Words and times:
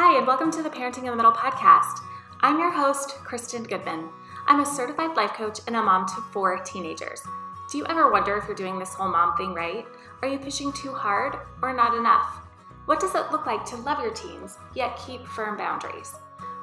Hi, 0.00 0.16
and 0.16 0.28
welcome 0.28 0.52
to 0.52 0.62
the 0.62 0.70
Parenting 0.70 0.98
in 0.98 1.06
the 1.06 1.16
Middle 1.16 1.32
podcast. 1.32 2.04
I'm 2.40 2.60
your 2.60 2.70
host, 2.70 3.16
Kristen 3.24 3.64
Goodman. 3.64 4.08
I'm 4.46 4.60
a 4.60 4.64
certified 4.64 5.16
life 5.16 5.32
coach 5.32 5.58
and 5.66 5.74
a 5.74 5.82
mom 5.82 6.06
to 6.06 6.22
four 6.32 6.56
teenagers. 6.60 7.20
Do 7.68 7.78
you 7.78 7.86
ever 7.86 8.08
wonder 8.08 8.36
if 8.36 8.46
you're 8.46 8.54
doing 8.54 8.78
this 8.78 8.94
whole 8.94 9.08
mom 9.08 9.36
thing 9.36 9.54
right? 9.54 9.84
Are 10.22 10.28
you 10.28 10.38
pushing 10.38 10.72
too 10.72 10.92
hard 10.92 11.36
or 11.62 11.74
not 11.74 11.96
enough? 11.96 12.38
What 12.84 13.00
does 13.00 13.16
it 13.16 13.32
look 13.32 13.44
like 13.44 13.64
to 13.64 13.76
love 13.78 14.00
your 14.00 14.12
teens, 14.12 14.56
yet 14.72 14.96
keep 15.04 15.26
firm 15.26 15.56
boundaries? 15.56 16.14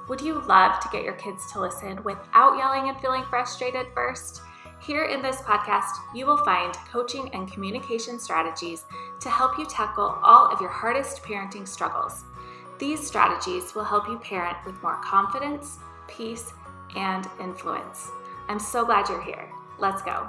Would 0.08 0.22
you 0.22 0.40
love 0.48 0.80
to 0.80 0.90
get 0.94 1.04
your 1.04 1.16
kids 1.16 1.52
to 1.52 1.60
listen 1.60 2.02
without 2.06 2.58
yelling 2.58 2.88
and 2.88 2.98
feeling 3.02 3.26
frustrated 3.26 3.88
first? 3.94 4.44
Here 4.80 5.08
in 5.08 5.22
this 5.22 5.42
podcast, 5.42 5.92
you 6.16 6.26
will 6.26 6.46
find 6.46 6.74
coaching 6.90 7.30
and 7.34 7.52
communication 7.52 8.18
strategies 8.18 8.86
to 9.20 9.30
help 9.30 9.58
you 9.58 9.66
tackle 9.66 10.20
all 10.24 10.50
of 10.50 10.62
your 10.62 10.70
hardest 10.70 11.22
parenting 11.22 11.68
struggles. 11.68 12.24
These 12.78 13.08
strategies 13.08 13.74
will 13.74 13.86
help 13.86 14.08
you 14.10 14.20
parent 14.20 14.58
with 14.66 14.82
more 14.84 15.02
confidence, 15.02 15.78
peace, 16.10 16.52
and 16.98 17.26
influence. 17.40 18.10
I'm 18.50 18.60
so 18.60 18.84
glad 18.86 19.08
you're 19.08 19.24
here. 19.24 19.50
Let's 19.80 20.02
go. 20.02 20.28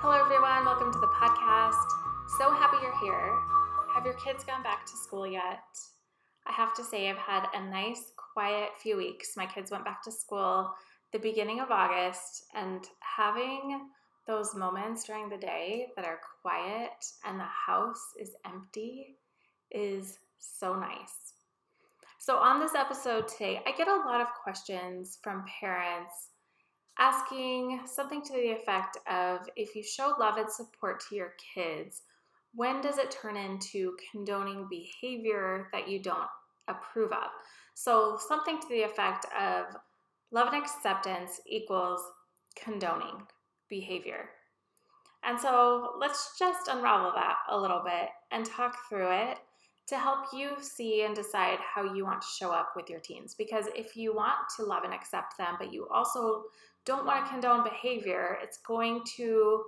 Hello, 0.00 0.20
everyone. 0.20 0.64
Welcome 0.64 0.92
to 0.92 0.98
the 0.98 1.06
podcast. 1.06 1.86
So 2.36 2.50
happy 2.50 2.78
you're 2.82 2.98
here. 3.00 3.38
Have 3.94 4.04
your 4.04 4.14
kids 4.14 4.42
gone 4.42 4.64
back 4.64 4.84
to 4.86 4.96
school 4.96 5.24
yet? 5.24 5.62
I 6.46 6.52
have 6.52 6.74
to 6.74 6.82
say, 6.82 7.08
I've 7.08 7.16
had 7.16 7.46
a 7.54 7.70
nice, 7.70 8.12
quiet 8.16 8.70
few 8.82 8.96
weeks. 8.96 9.36
My 9.36 9.46
kids 9.46 9.70
went 9.70 9.84
back 9.84 10.02
to 10.04 10.12
school 10.12 10.74
the 11.12 11.18
beginning 11.18 11.60
of 11.60 11.70
August, 11.70 12.44
and 12.54 12.86
having 13.00 13.88
those 14.26 14.54
moments 14.54 15.04
during 15.04 15.28
the 15.28 15.36
day 15.36 15.88
that 15.96 16.04
are 16.04 16.20
quiet 16.42 17.04
and 17.24 17.38
the 17.38 17.44
house 17.44 18.14
is 18.20 18.30
empty 18.46 19.16
is 19.72 20.18
so 20.40 20.74
nice. 20.74 21.34
So, 22.18 22.36
on 22.36 22.60
this 22.60 22.74
episode 22.74 23.28
today, 23.28 23.62
I 23.66 23.72
get 23.72 23.88
a 23.88 23.96
lot 23.96 24.20
of 24.20 24.28
questions 24.42 25.18
from 25.22 25.44
parents 25.60 26.30
asking 26.98 27.80
something 27.86 28.22
to 28.22 28.32
the 28.32 28.50
effect 28.50 28.98
of 29.10 29.40
if 29.56 29.74
you 29.74 29.82
show 29.82 30.14
love 30.20 30.36
and 30.36 30.50
support 30.50 31.00
to 31.00 31.16
your 31.16 31.32
kids, 31.54 32.02
when 32.54 32.80
does 32.82 32.98
it 32.98 33.10
turn 33.10 33.36
into 33.36 33.96
condoning 34.10 34.66
behavior 34.68 35.68
that 35.72 35.88
you 35.88 36.02
don't 36.02 36.28
approve 36.68 37.12
of? 37.12 37.30
So, 37.74 38.18
something 38.28 38.60
to 38.60 38.68
the 38.68 38.82
effect 38.82 39.26
of 39.40 39.66
love 40.30 40.52
and 40.52 40.62
acceptance 40.62 41.40
equals 41.46 42.02
condoning 42.54 43.22
behavior. 43.68 44.28
And 45.24 45.40
so, 45.40 45.94
let's 45.98 46.38
just 46.38 46.68
unravel 46.68 47.12
that 47.14 47.36
a 47.48 47.58
little 47.58 47.82
bit 47.84 48.10
and 48.30 48.44
talk 48.44 48.76
through 48.88 49.10
it 49.10 49.38
to 49.90 49.98
help 49.98 50.26
you 50.32 50.50
see 50.60 51.02
and 51.02 51.16
decide 51.16 51.58
how 51.74 51.92
you 51.94 52.04
want 52.04 52.22
to 52.22 52.28
show 52.38 52.52
up 52.52 52.72
with 52.76 52.88
your 52.88 53.00
teens. 53.00 53.34
Because 53.36 53.66
if 53.74 53.96
you 53.96 54.14
want 54.14 54.36
to 54.56 54.64
love 54.64 54.84
and 54.84 54.94
accept 54.94 55.36
them, 55.36 55.56
but 55.58 55.72
you 55.72 55.88
also 55.88 56.44
don't 56.84 57.04
want 57.04 57.26
to 57.26 57.30
condone 57.30 57.64
behavior, 57.64 58.38
it's 58.40 58.58
going 58.58 59.02
to 59.16 59.64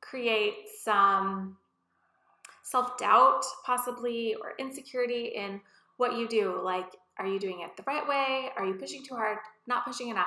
create 0.00 0.54
some 0.82 1.56
self 2.62 2.96
doubt, 2.98 3.42
possibly, 3.66 4.36
or 4.36 4.52
insecurity 4.58 5.32
in 5.34 5.60
what 5.96 6.16
you 6.16 6.28
do. 6.28 6.60
Like, 6.62 6.86
are 7.18 7.26
you 7.26 7.40
doing 7.40 7.60
it 7.60 7.76
the 7.76 7.84
right 7.84 8.06
way? 8.08 8.50
Are 8.56 8.64
you 8.64 8.74
pushing 8.74 9.04
too 9.04 9.16
hard? 9.16 9.38
Not 9.66 9.84
pushing 9.84 10.08
enough? 10.08 10.26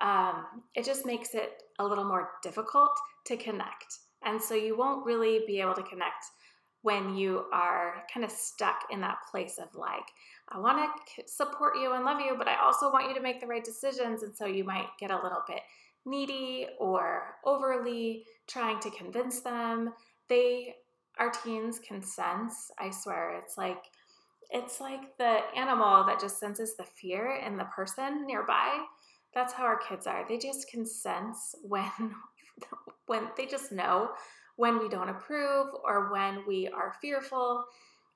Um, 0.00 0.44
it 0.76 0.84
just 0.84 1.04
makes 1.04 1.34
it 1.34 1.64
a 1.80 1.84
little 1.84 2.04
more 2.04 2.30
difficult 2.44 2.90
to 3.26 3.36
connect. 3.36 3.98
And 4.24 4.40
so 4.40 4.54
you 4.54 4.76
won't 4.76 5.04
really 5.04 5.42
be 5.46 5.60
able 5.60 5.74
to 5.74 5.82
connect 5.82 6.24
when 6.88 7.14
you 7.14 7.44
are 7.52 8.02
kind 8.12 8.24
of 8.24 8.30
stuck 8.30 8.84
in 8.90 8.98
that 9.02 9.18
place 9.30 9.58
of 9.58 9.68
like, 9.74 10.06
I 10.48 10.58
want 10.58 10.90
to 11.16 11.22
support 11.28 11.74
you 11.76 11.92
and 11.92 12.02
love 12.02 12.18
you, 12.18 12.34
but 12.38 12.48
I 12.48 12.56
also 12.64 12.90
want 12.90 13.08
you 13.08 13.14
to 13.14 13.20
make 13.20 13.42
the 13.42 13.46
right 13.46 13.62
decisions. 13.62 14.22
And 14.22 14.34
so 14.34 14.46
you 14.46 14.64
might 14.64 14.86
get 14.98 15.10
a 15.10 15.22
little 15.22 15.42
bit 15.46 15.60
needy 16.06 16.66
or 16.80 17.34
overly 17.44 18.24
trying 18.46 18.80
to 18.80 18.90
convince 18.92 19.40
them. 19.40 19.92
They, 20.30 20.76
our 21.18 21.30
teens 21.30 21.78
can 21.78 22.02
sense, 22.02 22.70
I 22.78 22.88
swear, 22.88 23.38
it's 23.38 23.58
like, 23.58 23.82
it's 24.48 24.80
like 24.80 25.18
the 25.18 25.40
animal 25.54 26.06
that 26.06 26.22
just 26.22 26.40
senses 26.40 26.74
the 26.74 26.84
fear 26.84 27.38
in 27.46 27.58
the 27.58 27.64
person 27.64 28.26
nearby. 28.26 28.78
That's 29.34 29.52
how 29.52 29.64
our 29.64 29.78
kids 29.78 30.06
are. 30.06 30.24
They 30.26 30.38
just 30.38 30.70
can 30.70 30.86
sense 30.86 31.54
when 31.62 32.14
when 33.06 33.24
they 33.36 33.44
just 33.46 33.72
know 33.72 34.10
when 34.58 34.80
we 34.80 34.88
don't 34.88 35.08
approve 35.08 35.68
or 35.84 36.10
when 36.12 36.42
we 36.46 36.66
are 36.68 36.96
fearful 37.00 37.64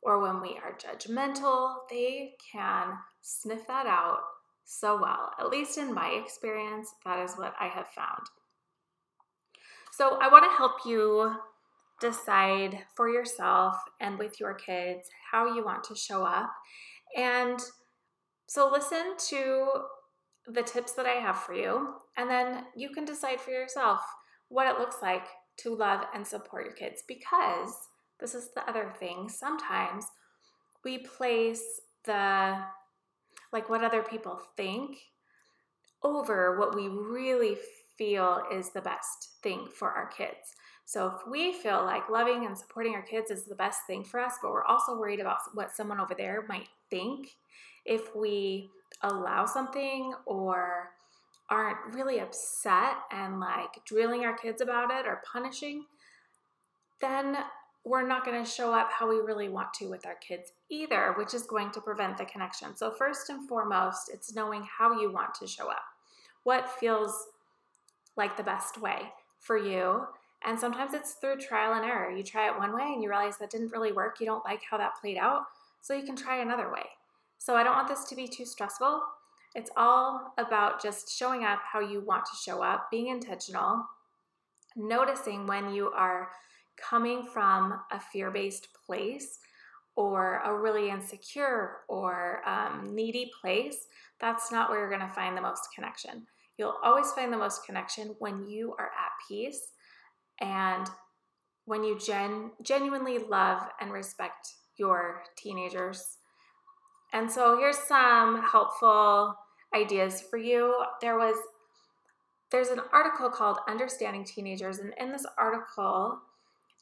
or 0.02 0.20
when 0.20 0.42
we 0.42 0.58
are 0.62 0.76
judgmental. 0.76 1.76
They 1.88 2.32
can 2.52 2.88
sniff 3.20 3.64
that 3.68 3.86
out 3.86 4.18
so 4.64 5.00
well. 5.00 5.30
At 5.38 5.50
least 5.50 5.78
in 5.78 5.94
my 5.94 6.08
experience, 6.08 6.90
that 7.04 7.20
is 7.20 7.34
what 7.36 7.54
I 7.60 7.68
have 7.68 7.86
found. 7.88 8.26
So, 9.92 10.18
I 10.20 10.28
want 10.28 10.44
to 10.44 10.56
help 10.56 10.84
you 10.84 11.36
decide 12.00 12.78
for 12.96 13.08
yourself 13.08 13.76
and 14.00 14.18
with 14.18 14.40
your 14.40 14.54
kids 14.54 15.08
how 15.30 15.54
you 15.54 15.64
want 15.64 15.84
to 15.84 15.94
show 15.94 16.24
up. 16.24 16.50
And 17.16 17.60
so, 18.48 18.68
listen 18.68 19.14
to 19.28 19.66
the 20.48 20.62
tips 20.62 20.94
that 20.94 21.06
I 21.06 21.20
have 21.20 21.36
for 21.36 21.54
you, 21.54 21.94
and 22.16 22.28
then 22.28 22.64
you 22.74 22.90
can 22.90 23.04
decide 23.04 23.40
for 23.40 23.52
yourself 23.52 24.00
what 24.48 24.66
it 24.66 24.80
looks 24.80 24.96
like 25.00 25.26
to 25.62 25.74
love 25.74 26.04
and 26.14 26.26
support 26.26 26.64
your 26.64 26.74
kids 26.74 27.02
because 27.06 27.74
this 28.20 28.34
is 28.34 28.50
the 28.54 28.68
other 28.68 28.92
thing. 28.98 29.28
Sometimes 29.28 30.06
we 30.84 30.98
place 30.98 31.80
the 32.04 32.58
like 33.52 33.68
what 33.68 33.84
other 33.84 34.02
people 34.02 34.40
think 34.56 34.98
over 36.02 36.58
what 36.58 36.74
we 36.74 36.88
really 36.88 37.56
feel 37.96 38.42
is 38.52 38.70
the 38.70 38.80
best 38.80 39.30
thing 39.42 39.68
for 39.72 39.90
our 39.90 40.06
kids. 40.08 40.56
So 40.84 41.06
if 41.06 41.26
we 41.30 41.52
feel 41.52 41.84
like 41.84 42.08
loving 42.10 42.46
and 42.46 42.58
supporting 42.58 42.94
our 42.94 43.02
kids 43.02 43.30
is 43.30 43.44
the 43.44 43.54
best 43.54 43.80
thing 43.86 44.04
for 44.04 44.20
us, 44.20 44.34
but 44.42 44.50
we're 44.50 44.64
also 44.64 44.98
worried 44.98 45.20
about 45.20 45.38
what 45.54 45.74
someone 45.74 46.00
over 46.00 46.14
there 46.14 46.44
might 46.48 46.68
think 46.90 47.36
if 47.84 48.14
we 48.16 48.68
allow 49.02 49.46
something 49.46 50.14
or 50.26 50.90
aren't 51.52 51.94
really 51.94 52.18
upset 52.18 52.96
and 53.10 53.38
like 53.38 53.84
drilling 53.84 54.24
our 54.24 54.36
kids 54.36 54.62
about 54.62 54.90
it 54.90 55.06
or 55.06 55.22
punishing, 55.30 55.84
then 57.02 57.36
we're 57.84 58.06
not 58.06 58.24
going 58.24 58.42
to 58.42 58.50
show 58.50 58.72
up 58.72 58.88
how 58.90 59.06
we 59.06 59.16
really 59.16 59.50
want 59.50 59.74
to 59.74 59.90
with 59.90 60.06
our 60.06 60.14
kids 60.14 60.52
either, 60.70 61.14
which 61.18 61.34
is 61.34 61.42
going 61.42 61.70
to 61.72 61.80
prevent 61.80 62.16
the 62.16 62.24
connection. 62.24 62.74
So, 62.74 62.90
first 62.90 63.28
and 63.28 63.46
foremost, 63.46 64.10
it's 64.12 64.34
knowing 64.34 64.66
how 64.78 64.98
you 64.98 65.12
want 65.12 65.34
to 65.40 65.46
show 65.46 65.68
up, 65.70 65.84
what 66.44 66.70
feels 66.70 67.12
like 68.16 68.36
the 68.36 68.42
best 68.42 68.80
way 68.80 69.00
for 69.38 69.58
you. 69.58 70.06
And 70.44 70.58
sometimes 70.58 70.94
it's 70.94 71.14
through 71.14 71.36
trial 71.36 71.74
and 71.74 71.84
error. 71.84 72.10
You 72.10 72.22
try 72.22 72.48
it 72.48 72.58
one 72.58 72.74
way 72.74 72.92
and 72.94 73.02
you 73.02 73.10
realize 73.10 73.36
that 73.38 73.50
didn't 73.50 73.72
really 73.72 73.92
work. 73.92 74.20
You 74.20 74.26
don't 74.26 74.44
like 74.44 74.62
how 74.68 74.78
that 74.78 74.96
played 75.00 75.18
out. 75.18 75.42
So, 75.82 75.92
you 75.92 76.04
can 76.04 76.16
try 76.16 76.40
another 76.40 76.72
way. 76.72 76.86
So, 77.36 77.56
I 77.56 77.62
don't 77.62 77.76
want 77.76 77.88
this 77.88 78.04
to 78.04 78.16
be 78.16 78.26
too 78.26 78.46
stressful. 78.46 79.02
It's 79.54 79.70
all 79.76 80.32
about 80.38 80.82
just 80.82 81.16
showing 81.16 81.44
up 81.44 81.60
how 81.70 81.80
you 81.80 82.00
want 82.00 82.24
to 82.26 82.36
show 82.42 82.62
up, 82.62 82.90
being 82.90 83.08
intentional, 83.08 83.84
noticing 84.76 85.46
when 85.46 85.72
you 85.72 85.90
are 85.90 86.30
coming 86.76 87.26
from 87.26 87.80
a 87.90 88.00
fear 88.00 88.30
based 88.30 88.68
place 88.86 89.38
or 89.94 90.40
a 90.44 90.56
really 90.56 90.88
insecure 90.88 91.78
or 91.88 92.40
um, 92.48 92.94
needy 92.94 93.30
place, 93.40 93.88
that's 94.20 94.50
not 94.50 94.70
where 94.70 94.78
you're 94.80 94.88
going 94.88 95.06
to 95.06 95.14
find 95.14 95.36
the 95.36 95.42
most 95.42 95.68
connection. 95.74 96.26
You'll 96.56 96.78
always 96.82 97.12
find 97.12 97.32
the 97.32 97.38
most 97.38 97.66
connection 97.66 98.14
when 98.18 98.46
you 98.46 98.74
are 98.78 98.86
at 98.86 99.12
peace 99.28 99.72
and 100.40 100.88
when 101.66 101.84
you 101.84 101.98
gen- 101.98 102.52
genuinely 102.62 103.18
love 103.18 103.68
and 103.80 103.92
respect 103.92 104.54
your 104.76 105.22
teenagers. 105.36 106.18
And 107.12 107.30
so 107.30 107.58
here's 107.58 107.78
some 107.78 108.42
helpful 108.42 109.36
ideas 109.74 110.20
for 110.20 110.36
you. 110.36 110.84
There 111.00 111.16
was 111.16 111.36
there's 112.50 112.68
an 112.68 112.80
article 112.92 113.30
called 113.30 113.58
Understanding 113.66 114.24
Teenagers 114.24 114.78
and 114.78 114.92
in 114.98 115.10
this 115.10 115.24
article 115.38 116.18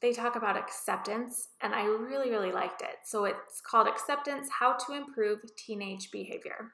they 0.01 0.11
talk 0.11 0.35
about 0.35 0.57
acceptance 0.57 1.49
and 1.61 1.73
I 1.73 1.83
really 1.83 2.29
really 2.29 2.51
liked 2.51 2.81
it. 2.81 2.97
So 3.05 3.25
it's 3.25 3.61
called 3.61 3.87
Acceptance: 3.87 4.49
How 4.59 4.73
to 4.73 4.93
Improve 4.93 5.39
Teenage 5.55 6.11
Behavior. 6.11 6.73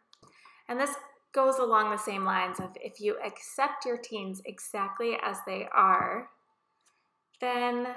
And 0.70 0.80
this 0.80 0.96
goes 1.34 1.60
along 1.60 1.92
the 1.92 1.98
same 1.98 2.26
lines 2.26 2.60
of 2.60 2.70
if 2.76 3.00
you 3.00 3.18
accept 3.24 3.86
your 3.86 3.98
teens 3.98 4.42
exactly 4.46 5.18
as 5.24 5.38
they 5.46 5.68
are, 5.74 6.30
then 7.40 7.88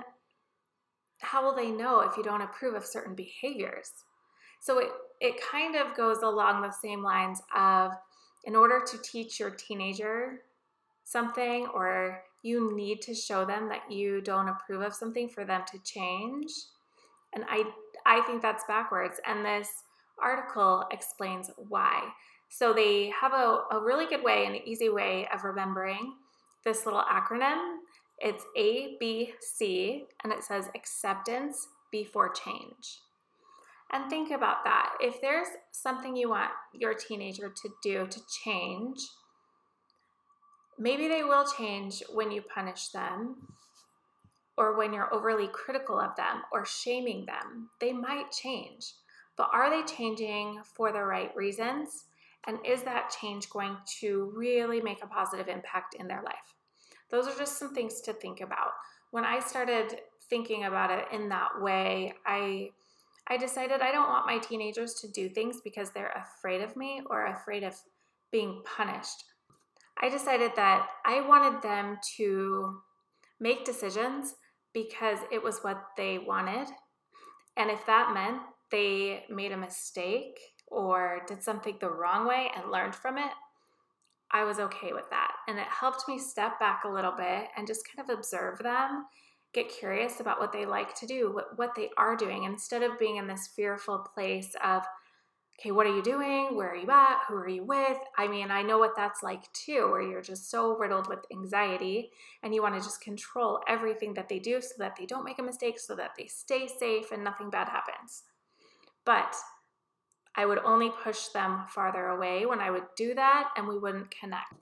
how 1.21 1.45
will 1.45 1.55
they 1.55 1.71
know 1.71 2.01
if 2.01 2.17
you 2.17 2.23
don't 2.23 2.43
approve 2.43 2.75
of 2.75 2.85
certain 2.85 3.15
behaviors? 3.15 3.91
So 4.61 4.79
it, 4.79 4.89
it 5.21 5.41
kind 5.41 5.77
of 5.77 5.97
goes 5.97 6.19
along 6.19 6.63
the 6.63 6.71
same 6.71 7.03
lines 7.03 7.41
of 7.57 7.93
in 8.45 8.57
order 8.57 8.83
to 8.87 8.99
teach 8.99 9.39
your 9.39 9.51
teenager 9.51 10.41
something 11.05 11.67
or 11.75 12.23
you 12.43 12.75
need 12.75 13.03
to 13.03 13.15
show 13.15 13.45
them 13.45 13.69
that 13.69 13.91
you 13.91 14.21
don't 14.21 14.49
approve 14.49 14.83
of 14.83 14.95
something 14.95 15.29
for 15.29 15.45
them 15.45 15.63
to 15.71 15.79
change 15.85 16.51
and 17.35 17.45
i 17.49 17.65
i 18.07 18.21
think 18.23 18.41
that's 18.41 18.65
backwards 18.67 19.21
and 19.27 19.45
this 19.45 19.69
article 20.21 20.85
explains 20.91 21.51
why. 21.69 22.09
So 22.49 22.73
they 22.73 23.13
have 23.21 23.33
a, 23.33 23.63
a 23.73 23.81
really 23.83 24.07
good 24.07 24.23
way, 24.23 24.47
an 24.47 24.57
easy 24.67 24.89
way 24.89 25.29
of 25.33 25.45
remembering 25.45 26.15
this 26.65 26.85
little 26.85 27.03
acronym. 27.03 27.77
It's 28.19 28.45
ABC, 28.59 30.03
and 30.23 30.33
it 30.33 30.43
says 30.43 30.69
acceptance 30.75 31.69
before 31.91 32.31
change. 32.31 33.01
And 33.93 34.09
think 34.09 34.31
about 34.31 34.65
that. 34.65 34.93
If 35.01 35.21
there's 35.21 35.49
something 35.73 36.17
you 36.17 36.31
want 36.31 36.51
your 36.73 36.95
teenager 36.95 37.49
to 37.49 37.69
do 37.83 38.07
to 38.07 38.21
change, 38.45 38.99
maybe 40.79 41.09
they 41.09 41.25
will 41.25 41.45
change 41.59 42.03
when 42.13 42.31
you 42.31 42.43
punish 42.43 42.89
them 42.89 43.49
or 44.57 44.77
when 44.77 44.93
you're 44.93 45.13
overly 45.13 45.49
critical 45.49 45.99
of 45.99 46.15
them 46.17 46.43
or 46.53 46.65
shaming 46.65 47.27
them. 47.27 47.71
They 47.81 47.93
might 47.93 48.31
change, 48.31 48.93
but 49.37 49.51
are 49.53 49.71
they 49.71 49.83
changing 49.93 50.61
for 50.77 50.93
the 50.93 51.03
right 51.03 51.35
reasons? 51.35 52.05
And 52.47 52.59
is 52.65 52.83
that 52.83 53.15
change 53.21 53.51
going 53.51 53.77
to 54.01 54.33
really 54.37 54.81
make 54.81 55.03
a 55.03 55.07
positive 55.07 55.49
impact 55.49 55.95
in 55.99 56.07
their 56.07 56.23
life? 56.23 56.55
Those 57.11 57.27
are 57.27 57.37
just 57.37 57.59
some 57.59 57.75
things 57.75 58.01
to 58.03 58.13
think 58.13 58.41
about. 58.41 58.71
When 59.11 59.25
I 59.25 59.41
started 59.41 60.01
thinking 60.29 60.65
about 60.65 60.91
it 60.91 61.07
in 61.13 61.29
that 61.31 61.61
way, 61.61 62.15
I 62.25 62.71
I 63.31 63.37
decided 63.37 63.81
I 63.81 63.93
don't 63.93 64.09
want 64.09 64.27
my 64.27 64.39
teenagers 64.39 64.95
to 64.95 65.09
do 65.09 65.29
things 65.29 65.61
because 65.63 65.91
they're 65.91 66.13
afraid 66.17 66.63
of 66.63 66.77
me 66.77 67.01
or 67.09 67.27
afraid 67.27 67.63
of 67.63 67.75
being 68.33 68.63
punished. 68.65 69.25
I 70.03 70.09
decided 70.09 70.53
that 70.57 70.89
I 71.07 71.21
wanted 71.21 71.63
them 71.63 71.99
to 72.17 72.81
make 73.39 73.65
decisions 73.65 74.35
because 74.75 75.19
it 75.31 75.43
was 75.43 75.61
what 75.61 75.81
they 75.97 76.19
wanted. 76.19 76.69
And 77.57 77.71
if 77.71 77.87
that 77.87 78.13
meant 78.13 78.43
they 78.73 79.25
made 79.31 79.53
a 79.53 79.57
mistake 79.57 80.39
or 80.67 81.23
did 81.29 81.43
something 81.43 81.77
the 81.81 81.91
wrong 81.91 82.27
way 82.27 82.51
and 82.57 82.71
learned 82.71 82.95
from 82.95 83.17
it, 83.17 83.31
I 84.33 84.45
was 84.45 84.59
okay 84.59 84.93
with 84.93 85.09
that. 85.11 85.33
And 85.49 85.59
it 85.59 85.67
helped 85.67 86.09
me 86.09 86.19
step 86.19 86.59
back 86.59 86.83
a 86.85 86.89
little 86.89 87.13
bit 87.13 87.49
and 87.57 87.67
just 87.67 87.87
kind 87.87 88.09
of 88.09 88.17
observe 88.17 88.59
them, 88.59 89.07
get 89.53 89.69
curious 89.69 90.21
about 90.21 90.39
what 90.39 90.53
they 90.53 90.65
like 90.65 90.95
to 90.95 91.07
do, 91.07 91.33
what, 91.33 91.59
what 91.59 91.75
they 91.75 91.91
are 91.97 92.17
doing, 92.17 92.45
instead 92.45 92.83
of 92.83 92.99
being 92.99 93.17
in 93.17 93.27
this 93.27 93.49
fearful 93.55 93.99
place 94.15 94.55
of, 94.65 94.83
okay, 95.59 95.73
what 95.73 95.87
are 95.87 95.95
you 95.95 96.03
doing? 96.03 96.57
Where 96.57 96.71
are 96.71 96.77
you 96.77 96.91
at? 96.91 97.19
Who 97.29 97.35
are 97.35 97.49
you 97.49 97.65
with? 97.65 97.99
I 98.17 98.29
mean, 98.29 98.51
I 98.51 98.63
know 98.63 98.79
what 98.79 98.97
that's 98.97 99.23
like 99.23 99.53
too, 99.53 99.89
where 99.91 100.03
you're 100.03 100.23
just 100.23 100.51
so 100.51 100.77
riddled 100.77 101.09
with 101.09 101.19
anxiety 101.33 102.11
and 102.43 102.55
you 102.55 102.63
want 102.63 102.77
to 102.77 102.81
just 102.81 103.03
control 103.03 103.61
everything 103.69 104.15
that 104.15 104.29
they 104.29 104.39
do 104.39 104.61
so 104.61 104.75
that 104.79 104.97
they 104.97 105.07
don't 105.07 105.25
make 105.25 105.39
a 105.39 105.43
mistake, 105.43 105.79
so 105.79 105.95
that 105.97 106.13
they 106.17 106.27
stay 106.27 106.67
safe 106.67 107.11
and 107.13 107.25
nothing 107.25 107.51
bad 107.51 107.69
happens. 107.69 108.23
But 109.05 109.35
I 110.37 110.47
would 110.47 110.59
only 110.59 110.91
push 111.03 111.27
them 111.29 111.65
farther 111.69 112.07
away 112.07 112.47
when 112.47 112.61
I 112.61 112.71
would 112.71 112.87
do 112.97 113.15
that 113.15 113.51
and 113.57 113.67
we 113.67 113.79
wouldn't 113.79 114.11
connect. 114.13 114.55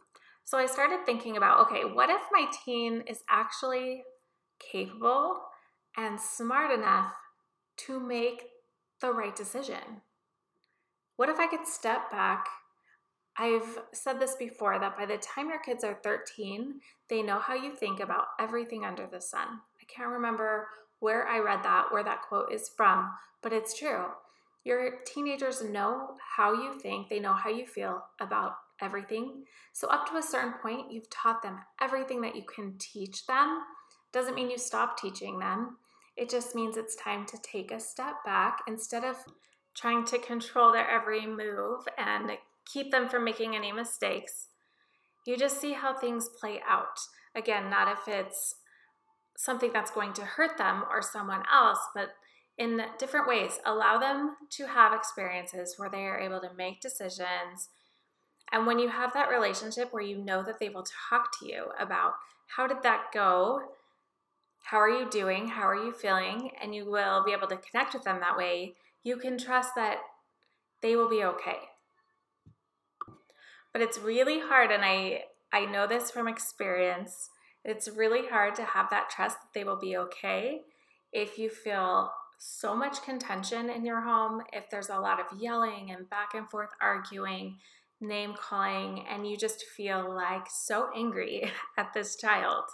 So 0.45 0.57
I 0.57 0.65
started 0.65 1.05
thinking 1.05 1.37
about 1.37 1.61
okay, 1.67 1.85
what 1.85 2.09
if 2.09 2.23
my 2.33 2.47
teen 2.65 3.03
is 3.07 3.23
actually 3.29 4.03
capable 4.59 5.41
and 5.97 6.21
smart 6.21 6.71
enough 6.71 7.13
to 7.79 8.01
make 8.01 8.45
the 9.01 9.13
right 9.13 9.35
decision? 9.35 10.03
What 11.17 11.29
if 11.29 11.39
I 11.39 11.47
could 11.47 11.67
step 11.67 12.11
back? 12.11 12.47
I've 13.37 13.79
said 13.93 14.21
this 14.21 14.35
before 14.35 14.79
that 14.81 14.97
by 14.97 15.07
the 15.07 15.19
time 15.19 15.49
your 15.49 15.61
kids 15.61 15.85
are 15.85 15.99
13, 16.03 16.81
they 17.09 17.23
know 17.23 17.39
how 17.39 17.55
you 17.55 17.75
think 17.75 18.01
about 18.01 18.27
everything 18.41 18.85
under 18.85 19.07
the 19.07 19.21
sun. 19.21 19.47
I 19.81 19.85
can't 19.87 20.11
remember 20.11 20.69
where 21.01 21.27
I 21.27 21.39
read 21.39 21.63
that, 21.63 21.87
where 21.91 22.03
that 22.03 22.23
quote 22.23 22.53
is 22.53 22.71
from, 22.77 23.11
but 23.43 23.53
it's 23.53 23.79
true. 23.79 24.07
Your 24.65 24.99
teenagers 25.07 25.63
know 25.63 26.17
how 26.37 26.53
you 26.53 26.79
think, 26.81 27.09
they 27.09 27.21
know 27.21 27.33
how 27.33 27.49
you 27.49 27.67
feel 27.67 28.05
about 28.21 28.55
everything. 28.81 29.45
So, 29.73 29.89
up 29.89 30.09
to 30.09 30.17
a 30.17 30.23
certain 30.23 30.55
point, 30.61 30.93
you've 30.93 31.09
taught 31.11 31.43
them 31.43 31.59
everything 31.81 32.21
that 32.23 32.37
you 32.37 32.43
can 32.43 32.75
teach 32.79 33.27
them. 33.27 33.61
Doesn't 34.13 34.35
mean 34.35 34.51
you 34.51 34.59
stop 34.59 34.99
teaching 34.99 35.39
them, 35.39 35.77
it 36.17 36.29
just 36.29 36.55
means 36.55 36.77
it's 36.77 36.97
time 36.97 37.27
to 37.27 37.39
take 37.43 37.71
a 37.71 37.79
step 37.79 38.17
back 38.25 38.61
instead 38.67 39.05
of 39.05 39.17
trying 39.77 40.05
to 40.07 40.19
control 40.19 40.73
their 40.73 40.91
every 40.91 41.27
move 41.27 41.87
and 41.97 42.31
keep 42.67 42.91
them 42.91 43.09
from 43.09 43.25
making 43.25 43.55
any 43.55 43.71
mistakes. 43.71 44.49
You 45.27 45.37
just 45.37 45.61
see 45.61 45.75
how 45.75 45.95
things 45.95 46.29
play 46.41 46.61
out. 46.69 46.99
Again, 47.37 47.71
not 47.71 47.93
if 47.93 48.09
it's 48.09 48.57
something 49.37 49.71
that's 49.73 49.93
going 49.93 50.13
to 50.15 50.23
hurt 50.23 50.59
them 50.59 50.83
or 50.91 51.01
someone 51.01 51.45
else, 51.53 51.79
but 51.95 52.11
in 52.59 52.83
different 52.99 53.29
ways. 53.29 53.61
Allow 53.65 53.99
them 53.99 54.37
to 54.51 54.67
have 54.67 54.93
experiences 54.93 55.75
where 55.77 55.89
they 55.89 56.03
are 56.03 56.19
able 56.19 56.41
to 56.41 56.51
make 56.57 56.81
decisions. 56.81 57.69
And 58.51 58.67
when 58.67 58.79
you 58.79 58.89
have 58.89 59.13
that 59.13 59.31
relationship 59.31 59.93
where 59.93 60.03
you 60.03 60.19
know 60.19 60.43
that 60.43 60.59
they 60.59 60.69
will 60.69 60.85
talk 61.09 61.39
to 61.39 61.47
you 61.47 61.67
about 61.79 62.15
how 62.57 62.67
did 62.67 62.83
that 62.83 63.13
go? 63.15 63.61
How 64.71 64.79
are 64.79 64.91
you 64.91 65.09
doing? 65.09 65.49
How 65.49 65.67
are 65.67 65.83
you 65.83 65.93
feeling? 65.93 66.51
And 66.61 66.75
you 66.75 66.85
will 66.85 67.25
be 67.25 67.33
able 67.33 67.47
to 67.47 67.57
connect 67.57 67.95
with 67.95 68.03
them 68.03 68.21
that 68.21 68.37
way. 68.37 68.75
You 69.03 69.17
can 69.17 69.39
trust 69.39 69.71
that 69.77 69.97
they 70.83 70.95
will 70.95 71.09
be 71.09 71.25
okay. 71.25 71.57
But 73.73 73.81
it's 73.81 73.99
really 73.99 74.41
hard, 74.41 74.71
and 74.71 74.85
I, 74.85 75.23
I 75.55 75.65
know 75.65 75.87
this 75.87 76.11
from 76.11 76.29
experience. 76.29 77.31
It's 77.65 77.89
really 77.89 78.29
hard 78.29 78.55
to 78.57 78.65
have 78.65 78.91
that 78.91 79.09
trust 79.09 79.39
that 79.41 79.55
they 79.55 79.65
will 79.65 79.79
be 79.79 79.97
okay 79.97 80.61
if 81.15 81.39
you 81.39 81.49
feel 81.49 82.13
so 82.39 82.77
much 82.77 83.03
contention 83.03 83.71
in 83.71 83.87
your 83.87 84.03
home, 84.03 84.43
if 84.53 84.69
there's 84.69 84.91
a 84.91 85.01
lot 85.01 85.19
of 85.19 85.41
yelling 85.41 85.93
and 85.93 86.11
back 86.11 86.35
and 86.35 86.47
forth 86.51 86.71
arguing, 86.83 87.57
name 88.03 88.35
calling, 88.39 89.07
and 89.09 89.27
you 89.27 89.39
just 89.39 89.65
feel 89.65 90.15
like 90.15 90.45
so 90.51 90.91
angry 90.95 91.51
at 91.79 91.95
this 91.95 92.17
child, 92.17 92.65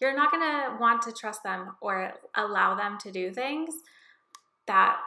you're 0.00 0.16
not 0.16 0.30
going 0.30 0.42
to 0.42 0.76
want 0.80 1.02
to 1.02 1.12
trust 1.12 1.42
them 1.42 1.76
or 1.80 2.12
allow 2.34 2.74
them 2.74 2.98
to 3.02 3.10
do 3.10 3.32
things 3.32 3.70
that 4.66 4.98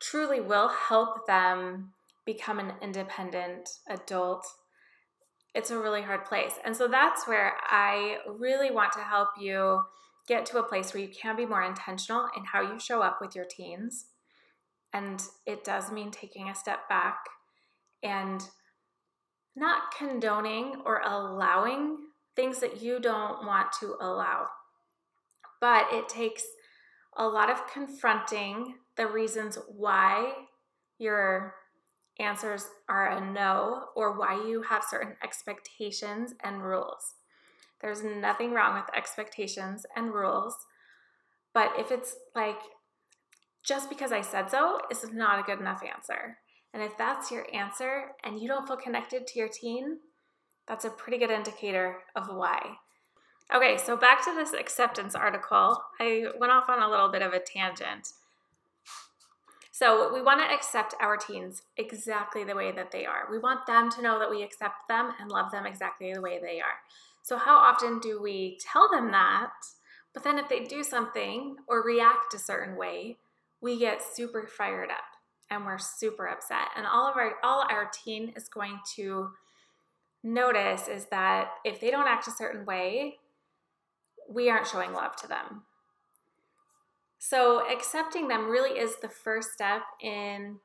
truly 0.00 0.40
will 0.40 0.68
help 0.68 1.26
them 1.26 1.92
become 2.24 2.58
an 2.58 2.72
independent 2.82 3.68
adult. 3.88 4.46
It's 5.54 5.70
a 5.70 5.78
really 5.78 6.02
hard 6.02 6.24
place. 6.24 6.54
And 6.64 6.76
so 6.76 6.88
that's 6.88 7.26
where 7.26 7.54
I 7.62 8.18
really 8.38 8.70
want 8.70 8.92
to 8.92 9.00
help 9.00 9.28
you 9.38 9.82
get 10.28 10.44
to 10.46 10.58
a 10.58 10.62
place 10.62 10.92
where 10.92 11.02
you 11.02 11.08
can 11.08 11.36
be 11.36 11.46
more 11.46 11.62
intentional 11.62 12.28
in 12.36 12.44
how 12.44 12.60
you 12.60 12.78
show 12.78 13.00
up 13.00 13.18
with 13.20 13.34
your 13.34 13.44
teens. 13.44 14.06
And 14.92 15.22
it 15.46 15.64
does 15.64 15.92
mean 15.92 16.10
taking 16.10 16.48
a 16.48 16.54
step 16.54 16.88
back 16.88 17.18
and 18.02 18.42
not 19.54 19.94
condoning 19.96 20.82
or 20.84 21.00
allowing 21.00 21.96
things 22.36 22.60
that 22.60 22.82
you 22.82 23.00
don't 23.00 23.44
want 23.46 23.68
to 23.80 23.96
allow. 24.00 24.46
But 25.60 25.86
it 25.90 26.08
takes 26.08 26.44
a 27.16 27.26
lot 27.26 27.50
of 27.50 27.66
confronting 27.66 28.74
the 28.96 29.06
reasons 29.06 29.58
why 29.68 30.32
your 30.98 31.54
answers 32.18 32.68
are 32.88 33.08
a 33.08 33.32
no 33.32 33.86
or 33.94 34.18
why 34.18 34.34
you 34.34 34.62
have 34.62 34.84
certain 34.88 35.16
expectations 35.22 36.34
and 36.44 36.62
rules. 36.62 37.14
There's 37.80 38.02
nothing 38.02 38.52
wrong 38.52 38.74
with 38.74 38.96
expectations 38.96 39.84
and 39.96 40.12
rules. 40.12 40.56
But 41.52 41.72
if 41.78 41.90
it's 41.90 42.16
like, 42.34 42.58
just 43.64 43.88
because 43.88 44.12
I 44.12 44.20
said 44.20 44.50
so 44.50 44.80
is 44.90 45.12
not 45.12 45.40
a 45.40 45.42
good 45.42 45.60
enough 45.60 45.82
answer. 45.82 46.38
And 46.72 46.82
if 46.82 46.96
that's 46.96 47.30
your 47.30 47.46
answer 47.54 48.12
and 48.22 48.38
you 48.40 48.48
don't 48.48 48.66
feel 48.66 48.76
connected 48.76 49.26
to 49.26 49.38
your 49.38 49.48
teen, 49.48 49.98
that's 50.68 50.84
a 50.84 50.90
pretty 50.90 51.18
good 51.18 51.30
indicator 51.30 51.98
of 52.14 52.28
why. 52.28 52.76
Okay, 53.54 53.76
so 53.76 53.96
back 53.96 54.24
to 54.24 54.34
this 54.34 54.52
acceptance 54.52 55.14
article. 55.14 55.80
I 56.00 56.26
went 56.38 56.52
off 56.52 56.68
on 56.68 56.82
a 56.82 56.90
little 56.90 57.08
bit 57.08 57.22
of 57.22 57.32
a 57.32 57.38
tangent. 57.38 58.08
So, 59.70 60.12
we 60.12 60.22
want 60.22 60.40
to 60.40 60.54
accept 60.54 60.94
our 61.00 61.18
teens 61.18 61.62
exactly 61.76 62.44
the 62.44 62.54
way 62.54 62.72
that 62.72 62.90
they 62.90 63.04
are. 63.04 63.28
We 63.30 63.38
want 63.38 63.66
them 63.66 63.90
to 63.90 64.02
know 64.02 64.18
that 64.18 64.30
we 64.30 64.42
accept 64.42 64.88
them 64.88 65.12
and 65.20 65.30
love 65.30 65.52
them 65.52 65.66
exactly 65.66 66.14
the 66.14 66.22
way 66.22 66.38
they 66.40 66.60
are. 66.60 66.80
So, 67.22 67.36
how 67.36 67.56
often 67.56 67.98
do 68.00 68.20
we 68.20 68.58
tell 68.58 68.90
them 68.90 69.10
that? 69.12 69.52
But 70.14 70.24
then, 70.24 70.38
if 70.38 70.48
they 70.48 70.60
do 70.60 70.82
something 70.82 71.56
or 71.68 71.82
react 71.82 72.32
a 72.34 72.38
certain 72.38 72.76
way, 72.76 73.18
we 73.60 73.78
get 73.78 74.02
super 74.02 74.46
fired 74.46 74.90
up 74.90 75.04
and 75.50 75.64
we're 75.64 75.78
super 75.78 76.26
upset. 76.26 76.68
And 76.74 76.86
all 76.86 77.06
of 77.06 77.16
our 77.16 77.34
all 77.42 77.66
our 77.68 77.90
teen 77.92 78.32
is 78.34 78.48
going 78.48 78.80
to 78.96 79.28
notice 80.22 80.88
is 80.88 81.06
that 81.06 81.50
if 81.64 81.80
they 81.80 81.90
don't 81.90 82.08
act 82.08 82.28
a 82.28 82.32
certain 82.32 82.64
way, 82.64 83.18
we 84.28 84.50
aren't 84.50 84.66
showing 84.66 84.92
love 84.92 85.16
to 85.16 85.28
them. 85.28 85.62
So, 87.18 87.62
accepting 87.70 88.28
them 88.28 88.48
really 88.48 88.78
is 88.78 88.96
the 88.96 89.08
first 89.08 89.52
step 89.52 89.82
in 90.00 90.58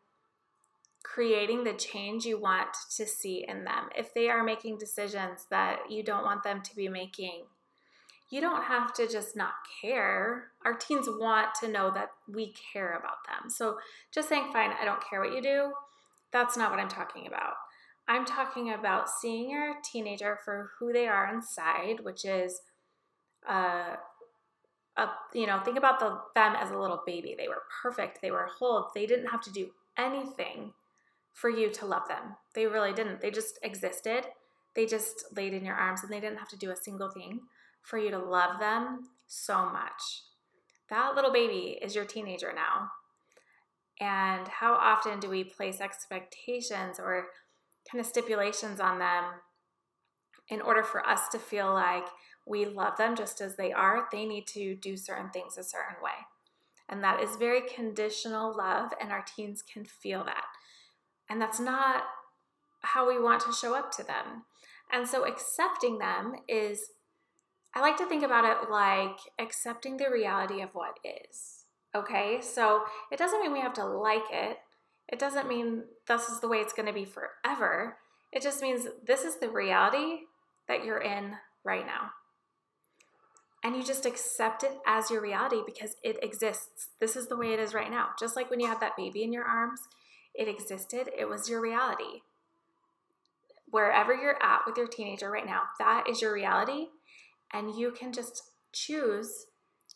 creating 1.03 1.63
the 1.63 1.73
change 1.73 2.25
you 2.25 2.39
want 2.39 2.69
to 2.95 3.05
see 3.05 3.45
in 3.47 3.63
them. 3.63 3.89
If 3.95 4.13
they 4.13 4.29
are 4.29 4.43
making 4.43 4.77
decisions 4.77 5.45
that 5.49 5.89
you 5.89 6.03
don't 6.03 6.23
want 6.23 6.43
them 6.43 6.61
to 6.61 6.75
be 6.75 6.87
making, 6.87 7.43
you 8.29 8.39
don't 8.39 8.63
have 8.63 8.93
to 8.93 9.07
just 9.07 9.35
not 9.35 9.53
care. 9.81 10.51
Our 10.63 10.73
teens 10.73 11.07
want 11.09 11.49
to 11.61 11.67
know 11.67 11.91
that 11.91 12.11
we 12.27 12.53
care 12.73 12.91
about 12.91 13.25
them. 13.27 13.49
So 13.49 13.77
just 14.11 14.29
saying, 14.29 14.51
fine, 14.53 14.71
I 14.79 14.85
don't 14.85 15.03
care 15.07 15.19
what 15.19 15.33
you 15.33 15.41
do, 15.41 15.71
that's 16.31 16.55
not 16.55 16.71
what 16.71 16.79
I'm 16.79 16.89
talking 16.89 17.27
about. 17.27 17.53
I'm 18.11 18.25
talking 18.25 18.73
about 18.73 19.09
seeing 19.09 19.49
your 19.49 19.75
teenager 19.89 20.37
for 20.43 20.71
who 20.77 20.91
they 20.91 21.07
are 21.07 21.33
inside, 21.33 22.01
which 22.01 22.25
is, 22.25 22.59
uh, 23.49 23.95
a, 24.97 25.07
you 25.33 25.47
know, 25.47 25.61
think 25.63 25.77
about 25.77 26.01
the, 26.01 26.19
them 26.35 26.53
as 26.57 26.71
a 26.71 26.77
little 26.77 27.01
baby. 27.05 27.35
They 27.37 27.47
were 27.47 27.63
perfect. 27.81 28.21
They 28.21 28.29
were 28.29 28.49
whole. 28.59 28.89
They 28.93 29.05
didn't 29.05 29.27
have 29.27 29.39
to 29.43 29.51
do 29.53 29.69
anything 29.97 30.73
for 31.31 31.49
you 31.49 31.69
to 31.71 31.85
love 31.85 32.09
them. 32.09 32.35
They 32.53 32.65
really 32.65 32.91
didn't. 32.91 33.21
They 33.21 33.31
just 33.31 33.57
existed. 33.63 34.25
They 34.75 34.85
just 34.85 35.23
laid 35.33 35.53
in 35.53 35.63
your 35.63 35.75
arms 35.75 36.03
and 36.03 36.11
they 36.11 36.19
didn't 36.19 36.39
have 36.39 36.49
to 36.49 36.57
do 36.57 36.69
a 36.69 36.75
single 36.75 37.09
thing 37.09 37.39
for 37.81 37.97
you 37.97 38.11
to 38.11 38.19
love 38.19 38.59
them 38.59 39.07
so 39.27 39.69
much. 39.69 40.23
That 40.89 41.15
little 41.15 41.31
baby 41.31 41.79
is 41.81 41.95
your 41.95 42.03
teenager 42.03 42.51
now. 42.53 42.91
And 44.01 44.49
how 44.49 44.73
often 44.73 45.21
do 45.21 45.29
we 45.29 45.45
place 45.45 45.79
expectations 45.79 46.99
or 46.99 47.27
kind 47.91 47.99
of 47.99 48.07
stipulations 48.07 48.79
on 48.79 48.99
them 48.99 49.25
in 50.47 50.61
order 50.61 50.83
for 50.83 51.05
us 51.05 51.27
to 51.29 51.39
feel 51.39 51.73
like 51.73 52.05
we 52.45 52.65
love 52.65 52.97
them 52.97 53.15
just 53.15 53.41
as 53.41 53.55
they 53.55 53.71
are? 53.71 54.07
They 54.11 54.25
need 54.25 54.47
to 54.47 54.75
do 54.75 54.97
certain 54.97 55.29
things 55.29 55.57
a 55.57 55.63
certain 55.63 55.97
way. 56.01 56.11
And 56.89 57.03
that 57.03 57.21
is 57.21 57.35
very 57.37 57.61
conditional 57.61 58.55
love, 58.55 58.91
and 58.99 59.11
our 59.11 59.23
teens 59.23 59.61
can 59.61 59.85
feel 59.85 60.23
that. 60.25 60.45
And 61.29 61.41
that's 61.41 61.59
not 61.59 62.03
how 62.81 63.07
we 63.07 63.21
want 63.21 63.41
to 63.43 63.53
show 63.53 63.75
up 63.75 63.91
to 63.93 64.03
them. 64.03 64.43
And 64.91 65.07
so 65.07 65.25
accepting 65.25 65.99
them 65.99 66.35
is 66.49 66.91
I 67.73 67.79
like 67.79 67.95
to 67.97 68.05
think 68.05 68.23
about 68.23 68.43
it 68.43 68.69
like 68.69 69.17
accepting 69.39 69.95
the 69.95 70.09
reality 70.11 70.61
of 70.61 70.71
what 70.73 70.99
is. 71.05 71.65
Okay, 71.95 72.39
so 72.41 72.83
it 73.11 73.17
doesn't 73.17 73.41
mean 73.41 73.53
we 73.53 73.61
have 73.61 73.73
to 73.73 73.85
like 73.85 74.23
it. 74.31 74.57
It 75.11 75.19
doesn't 75.19 75.47
mean 75.47 75.83
this 76.07 76.29
is 76.29 76.39
the 76.39 76.47
way 76.47 76.57
it's 76.57 76.73
going 76.73 76.87
to 76.87 76.93
be 76.93 77.05
forever. 77.05 77.97
It 78.31 78.41
just 78.41 78.61
means 78.61 78.87
this 79.05 79.23
is 79.23 79.39
the 79.39 79.49
reality 79.49 80.21
that 80.67 80.85
you're 80.85 81.01
in 81.01 81.33
right 81.63 81.85
now. 81.85 82.11
And 83.63 83.75
you 83.75 83.83
just 83.83 84.05
accept 84.05 84.63
it 84.63 84.79
as 84.87 85.11
your 85.11 85.21
reality 85.21 85.61
because 85.65 85.95
it 86.03 86.23
exists. 86.23 86.87
This 86.99 87.15
is 87.15 87.27
the 87.27 87.37
way 87.37 87.53
it 87.53 87.59
is 87.59 87.73
right 87.73 87.91
now. 87.91 88.09
Just 88.19 88.35
like 88.35 88.49
when 88.49 88.59
you 88.59 88.67
had 88.67 88.79
that 88.79 88.97
baby 88.97 89.21
in 89.21 89.33
your 89.33 89.43
arms, 89.43 89.81
it 90.33 90.47
existed, 90.47 91.09
it 91.17 91.29
was 91.29 91.49
your 91.49 91.61
reality. 91.61 92.21
Wherever 93.69 94.15
you're 94.15 94.41
at 94.41 94.61
with 94.65 94.77
your 94.77 94.87
teenager 94.87 95.29
right 95.29 95.45
now, 95.45 95.63
that 95.77 96.05
is 96.09 96.21
your 96.21 96.33
reality 96.33 96.87
and 97.53 97.75
you 97.75 97.91
can 97.91 98.13
just 98.13 98.43
choose 98.73 99.47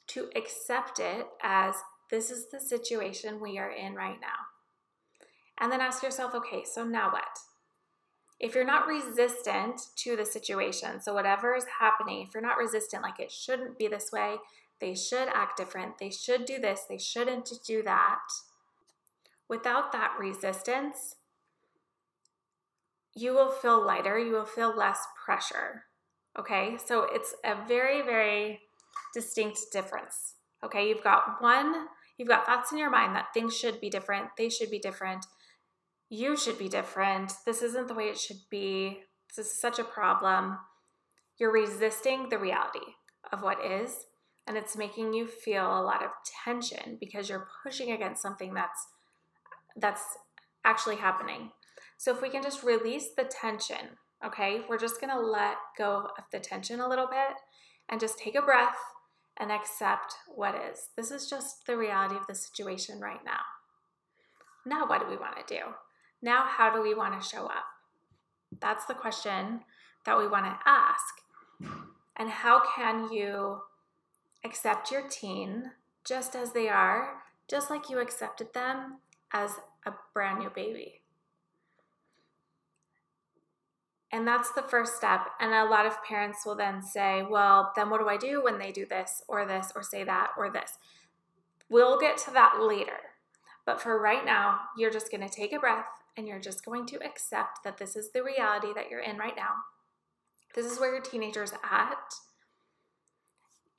to 0.07 0.29
accept 0.35 0.99
it 0.99 1.25
as 1.41 1.75
this 2.11 2.29
is 2.29 2.47
the 2.51 2.59
situation 2.59 3.39
we 3.39 3.57
are 3.57 3.71
in 3.71 3.95
right 3.95 4.19
now. 4.21 4.54
And 5.59 5.71
then 5.71 5.81
ask 5.81 6.03
yourself, 6.03 6.35
okay, 6.35 6.63
so 6.65 6.83
now 6.83 7.11
what? 7.11 7.39
If 8.39 8.53
you're 8.53 8.65
not 8.65 8.87
resistant 8.87 9.81
to 9.97 10.15
the 10.15 10.25
situation, 10.25 11.01
so 11.01 11.13
whatever 11.13 11.55
is 11.55 11.65
happening, 11.79 12.21
if 12.21 12.33
you're 12.33 12.43
not 12.43 12.57
resistant, 12.57 13.01
like 13.01 13.19
it 13.19 13.31
shouldn't 13.31 13.77
be 13.77 13.87
this 13.87 14.11
way, 14.11 14.35
they 14.81 14.93
should 14.93 15.29
act 15.29 15.57
different, 15.57 15.97
they 15.99 16.09
should 16.09 16.45
do 16.45 16.59
this, 16.59 16.81
they 16.89 16.97
shouldn't 16.97 17.49
do 17.65 17.81
that. 17.83 18.19
Without 19.47 19.93
that 19.93 20.15
resistance, 20.19 21.15
you 23.15 23.33
will 23.33 23.51
feel 23.51 23.85
lighter, 23.85 24.19
you 24.19 24.33
will 24.33 24.45
feel 24.45 24.75
less 24.75 24.99
pressure. 25.23 25.85
Okay, 26.37 26.77
so 26.83 27.07
it's 27.09 27.33
a 27.45 27.55
very, 27.65 28.01
very 28.01 28.59
distinct 29.13 29.59
difference. 29.71 30.33
Okay, 30.61 30.89
you've 30.89 31.03
got 31.03 31.41
one, 31.41 31.87
you've 32.17 32.27
got 32.27 32.45
thoughts 32.45 32.73
in 32.73 32.77
your 32.77 32.89
mind 32.89 33.15
that 33.15 33.33
things 33.33 33.55
should 33.55 33.79
be 33.79 33.89
different, 33.89 34.27
they 34.37 34.49
should 34.49 34.69
be 34.69 34.79
different, 34.79 35.25
you 36.09 36.37
should 36.37 36.57
be 36.57 36.69
different, 36.69 37.33
this 37.45 37.61
isn't 37.61 37.87
the 37.87 37.93
way 37.93 38.05
it 38.05 38.17
should 38.17 38.41
be, 38.49 38.99
this 39.35 39.45
is 39.45 39.59
such 39.59 39.79
a 39.79 39.83
problem. 39.83 40.57
You're 41.37 41.51
resisting 41.51 42.29
the 42.29 42.37
reality 42.37 42.93
of 43.31 43.41
what 43.41 43.63
is, 43.63 44.05
and 44.47 44.55
it's 44.55 44.77
making 44.77 45.13
you 45.13 45.27
feel 45.27 45.65
a 45.65 45.81
lot 45.81 46.03
of 46.03 46.11
tension 46.43 46.97
because 46.99 47.29
you're 47.29 47.47
pushing 47.63 47.91
against 47.91 48.21
something 48.21 48.53
that's 48.53 48.87
that's 49.77 50.03
actually 50.63 50.95
happening. 50.95 51.51
So 51.97 52.13
if 52.13 52.21
we 52.21 52.29
can 52.29 52.41
just 52.41 52.63
release 52.63 53.09
the 53.15 53.25
tension 53.25 53.97
Okay, 54.25 54.61
we're 54.67 54.79
just 54.79 54.99
gonna 54.99 55.19
let 55.19 55.57
go 55.77 56.07
of 56.17 56.23
the 56.31 56.39
tension 56.39 56.79
a 56.79 56.87
little 56.87 57.07
bit 57.07 57.37
and 57.89 57.99
just 57.99 58.17
take 58.17 58.35
a 58.35 58.41
breath 58.41 58.77
and 59.37 59.51
accept 59.51 60.15
what 60.33 60.55
is. 60.55 60.89
This 60.95 61.11
is 61.11 61.29
just 61.29 61.67
the 61.67 61.77
reality 61.77 62.15
of 62.15 62.25
the 62.25 62.33
situation 62.33 62.99
right 62.99 63.23
now. 63.23 63.41
Now, 64.65 64.87
what 64.87 65.01
do 65.01 65.07
we 65.07 65.17
wanna 65.17 65.43
do? 65.47 65.59
Now, 66.25 66.45
how 66.47 66.73
do 66.73 66.81
we 66.81 66.95
wanna 66.95 67.21
show 67.21 67.45
up? 67.45 67.65
That's 68.59 68.85
the 68.85 68.95
question 68.95 69.59
that 70.05 70.17
we 70.17 70.27
wanna 70.27 70.57
ask. 70.65 71.21
And 72.15 72.31
how 72.31 72.63
can 72.75 73.11
you 73.11 73.61
accept 74.43 74.89
your 74.89 75.07
teen 75.07 75.73
just 76.03 76.35
as 76.35 76.51
they 76.51 76.67
are, 76.67 77.21
just 77.47 77.69
like 77.69 77.91
you 77.91 77.99
accepted 77.99 78.55
them 78.55 79.01
as 79.33 79.51
a 79.85 79.91
brand 80.15 80.39
new 80.39 80.49
baby? 80.49 81.01
And 84.11 84.27
that's 84.27 84.51
the 84.51 84.63
first 84.63 84.95
step. 84.95 85.27
And 85.39 85.53
a 85.53 85.69
lot 85.69 85.85
of 85.85 86.03
parents 86.03 86.43
will 86.43 86.55
then 86.55 86.81
say, 86.81 87.21
well, 87.21 87.71
then 87.75 87.91
what 87.91 88.01
do 88.01 88.09
I 88.09 88.17
do 88.17 88.43
when 88.43 88.57
they 88.57 88.71
do 88.71 88.87
this 88.87 89.21
or 89.27 89.45
this 89.45 89.71
or 89.75 89.83
say 89.83 90.03
that 90.03 90.31
or 90.35 90.49
this? 90.49 90.79
We'll 91.69 91.99
get 91.99 92.17
to 92.19 92.31
that 92.31 92.61
later. 92.61 93.13
But 93.63 93.79
for 93.79 94.01
right 94.01 94.25
now, 94.25 94.61
you're 94.75 94.89
just 94.89 95.11
going 95.11 95.21
to 95.21 95.29
take 95.29 95.53
a 95.53 95.59
breath 95.59 95.85
and 96.17 96.27
you're 96.27 96.39
just 96.39 96.65
going 96.65 96.85
to 96.87 97.03
accept 97.03 97.59
that 97.63 97.77
this 97.77 97.95
is 97.95 98.11
the 98.11 98.23
reality 98.23 98.67
that 98.75 98.89
you're 98.89 99.01
in 99.01 99.17
right 99.17 99.35
now. 99.35 99.51
This 100.55 100.71
is 100.71 100.79
where 100.79 100.93
your 100.93 101.01
teenager's 101.01 101.53
at. 101.69 102.13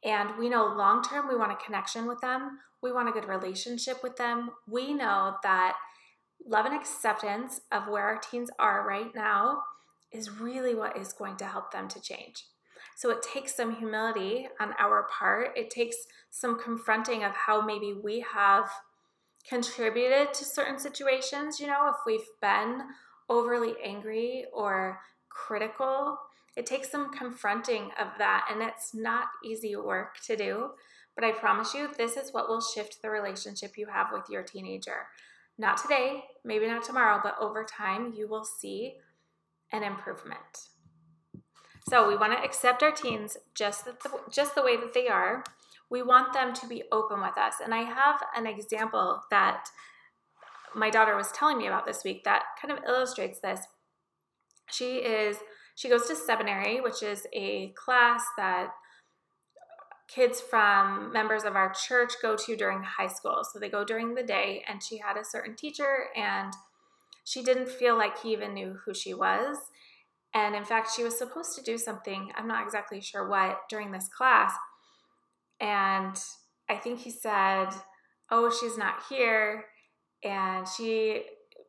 And 0.05 0.39
we 0.39 0.49
know 0.49 0.67
long 0.67 1.03
term, 1.03 1.29
we 1.29 1.37
want 1.37 1.53
a 1.53 1.65
connection 1.65 2.07
with 2.07 2.21
them. 2.21 2.59
We 2.83 2.93
want 2.93 3.09
a 3.09 3.13
good 3.13 3.29
relationship 3.29 4.03
with 4.03 4.17
them. 4.17 4.51
We 4.69 4.93
know 4.93 5.37
that 5.43 5.77
love 6.47 6.67
and 6.67 6.75
acceptance 6.75 7.61
of 7.73 7.89
where 7.89 8.05
our 8.05 8.19
teens 8.19 8.51
are 8.59 8.87
right 8.87 9.15
now 9.15 9.63
is 10.13 10.31
really 10.31 10.75
what 10.75 10.97
is 10.97 11.13
going 11.13 11.37
to 11.39 11.47
help 11.47 11.73
them 11.73 11.89
to 11.89 12.01
change. 12.01 12.45
So 12.97 13.11
it 13.11 13.23
takes 13.23 13.55
some 13.55 13.77
humility 13.77 14.49
on 14.61 14.75
our 14.79 15.07
part. 15.11 15.57
It 15.57 15.71
takes 15.71 15.97
some 16.31 16.59
confronting 16.59 17.25
of 17.25 17.33
how 17.33 17.61
maybe 17.61 17.93
we 17.93 18.25
have 18.33 18.71
contributed 19.49 20.35
to 20.35 20.45
certain 20.45 20.79
situations. 20.79 21.61
You 21.61 21.67
know, 21.67 21.89
if 21.89 21.97
we've 22.07 22.27
been 22.41 22.83
overly 23.29 23.75
angry 23.85 24.47
or 24.53 25.01
critical, 25.29 26.19
it 26.57 26.67
takes 26.67 26.91
some 26.91 27.13
confronting 27.13 27.91
of 28.01 28.09
that. 28.19 28.49
And 28.51 28.63
it's 28.63 28.95
not 28.95 29.29
easy 29.45 29.77
work 29.77 30.19
to 30.27 30.37
do. 30.37 30.71
But 31.15 31.25
I 31.25 31.33
promise 31.33 31.75
you, 31.75 31.89
this 31.97 32.17
is 32.17 32.33
what 32.33 32.49
will 32.49 32.61
shift 32.61 33.01
the 33.01 33.11
relationship 33.11 33.79
you 33.79 33.87
have 33.87 34.09
with 34.13 34.29
your 34.29 34.43
teenager. 34.43 35.07
Not 35.59 35.79
today, 35.79 36.25
maybe 36.45 36.67
not 36.67 36.85
tomorrow, 36.85 37.21
but 37.23 37.37
over 37.41 37.65
time, 37.65 38.13
you 38.15 38.29
will 38.29 38.45
see 38.45 38.97
an 39.73 39.83
improvement. 39.83 40.69
So 41.89 42.09
we 42.09 42.17
want 42.17 42.33
to 42.33 42.45
accept 42.45 42.83
our 42.83 42.91
teens 42.91 43.37
just 43.55 43.85
the, 43.85 43.95
just 44.31 44.55
the 44.55 44.63
way 44.63 44.77
that 44.77 44.93
they 44.93 45.09
are. 45.09 45.45
We 45.91 46.03
want 46.03 46.33
them 46.33 46.53
to 46.55 46.67
be 46.67 46.83
open 46.91 47.21
with 47.21 47.39
us. 47.39 47.55
And 47.63 47.75
I 47.75 47.83
have 47.83 48.23
an 48.37 48.47
example 48.47 49.23
that 49.31 49.69
my 50.75 50.91
daughter 50.91 51.17
was 51.17 51.33
telling 51.33 51.59
me 51.59 51.67
about 51.67 51.87
this 51.87 52.05
week 52.05 52.25
that 52.25 52.43
kind 52.61 52.77
of 52.77 52.85
illustrates 52.85 53.41
this. 53.41 53.61
She 54.71 54.97
is 54.97 55.39
she 55.77 55.89
goes 55.91 56.07
to 56.07 56.17
seminary, 56.17 56.81
which 56.81 57.03
is 57.03 57.27
a 57.35 57.69
class 57.77 58.25
that 58.39 58.71
kids 60.09 60.41
from 60.41 61.13
members 61.13 61.45
of 61.45 61.55
our 61.55 61.73
church 61.73 62.15
go 62.23 62.37
to 62.37 62.57
during 62.57 62.83
high 62.83 63.09
school. 63.09 63.43
So 63.43 63.59
they 63.59 63.69
go 63.69 63.85
during 63.85 64.15
the 64.15 64.23
day 64.23 64.65
and 64.69 64.83
she 64.83 64.99
had 64.99 65.17
a 65.17 65.25
certain 65.25 65.55
teacher 65.55 66.07
and 66.17 66.53
she 67.25 67.43
didn't 67.43 67.69
feel 67.69 67.97
like 67.97 68.21
he 68.21 68.33
even 68.33 68.55
knew 68.55 68.79
who 68.85 68.95
she 68.95 69.13
was. 69.13 69.59
And 70.33 70.55
in 70.55 70.65
fact, 70.65 70.91
she 70.95 71.03
was 71.03 71.19
supposed 71.19 71.57
to 71.57 71.63
do 71.63 71.77
something, 71.77 72.31
I'm 72.37 72.47
not 72.47 72.65
exactly 72.65 73.01
sure 73.01 73.29
what, 73.29 73.69
during 73.69 73.91
this 73.91 74.09
class. 74.09 74.53
And 75.61 76.17
I 76.69 76.77
think 76.77 77.01
he 77.01 77.11
said, 77.11 77.69
Oh, 78.31 78.51
she's 78.51 78.77
not 78.77 79.05
here. 79.09 79.67
And 80.25 80.67
she, 80.67 81.23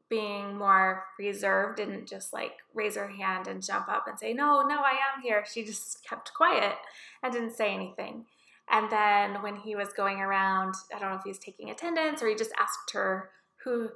being 0.10 0.58
more 0.58 1.04
reserved, 1.20 1.78
didn't 1.78 2.08
just 2.08 2.34
like 2.34 2.54
raise 2.74 2.96
her 2.96 3.10
hand 3.10 3.48
and 3.48 3.64
jump 3.64 3.90
up 3.90 4.06
and 4.08 4.18
say, 4.18 4.34
No, 4.34 4.64
no, 4.68 4.80
I 4.80 4.92
am 4.92 5.22
here. 5.22 5.44
She 5.52 5.64
just 5.64 6.08
kept 6.08 6.34
quiet 6.34 6.76
and 7.22 7.34
didn't 7.34 7.56
say 7.56 7.74
anything. 7.74 8.26
And 8.70 8.92
then 8.92 9.42
when 9.42 9.56
he 9.56 9.76
was 9.76 9.94
going 9.94 10.20
around, 10.20 10.76
I 10.94 11.00
don't 11.00 11.10
know 11.10 11.16
if 11.16 11.24
he 11.24 11.30
was 11.30 11.40
taking 11.40 11.70
attendance 11.70 12.22
or 12.22 12.28
he 12.28 12.36
just 12.36 12.52
asked 12.60 12.92
her 12.94 13.30
who 13.64 13.90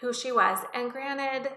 who 0.00 0.12
she 0.12 0.32
was. 0.32 0.58
And 0.74 0.90
granted, 0.90 1.50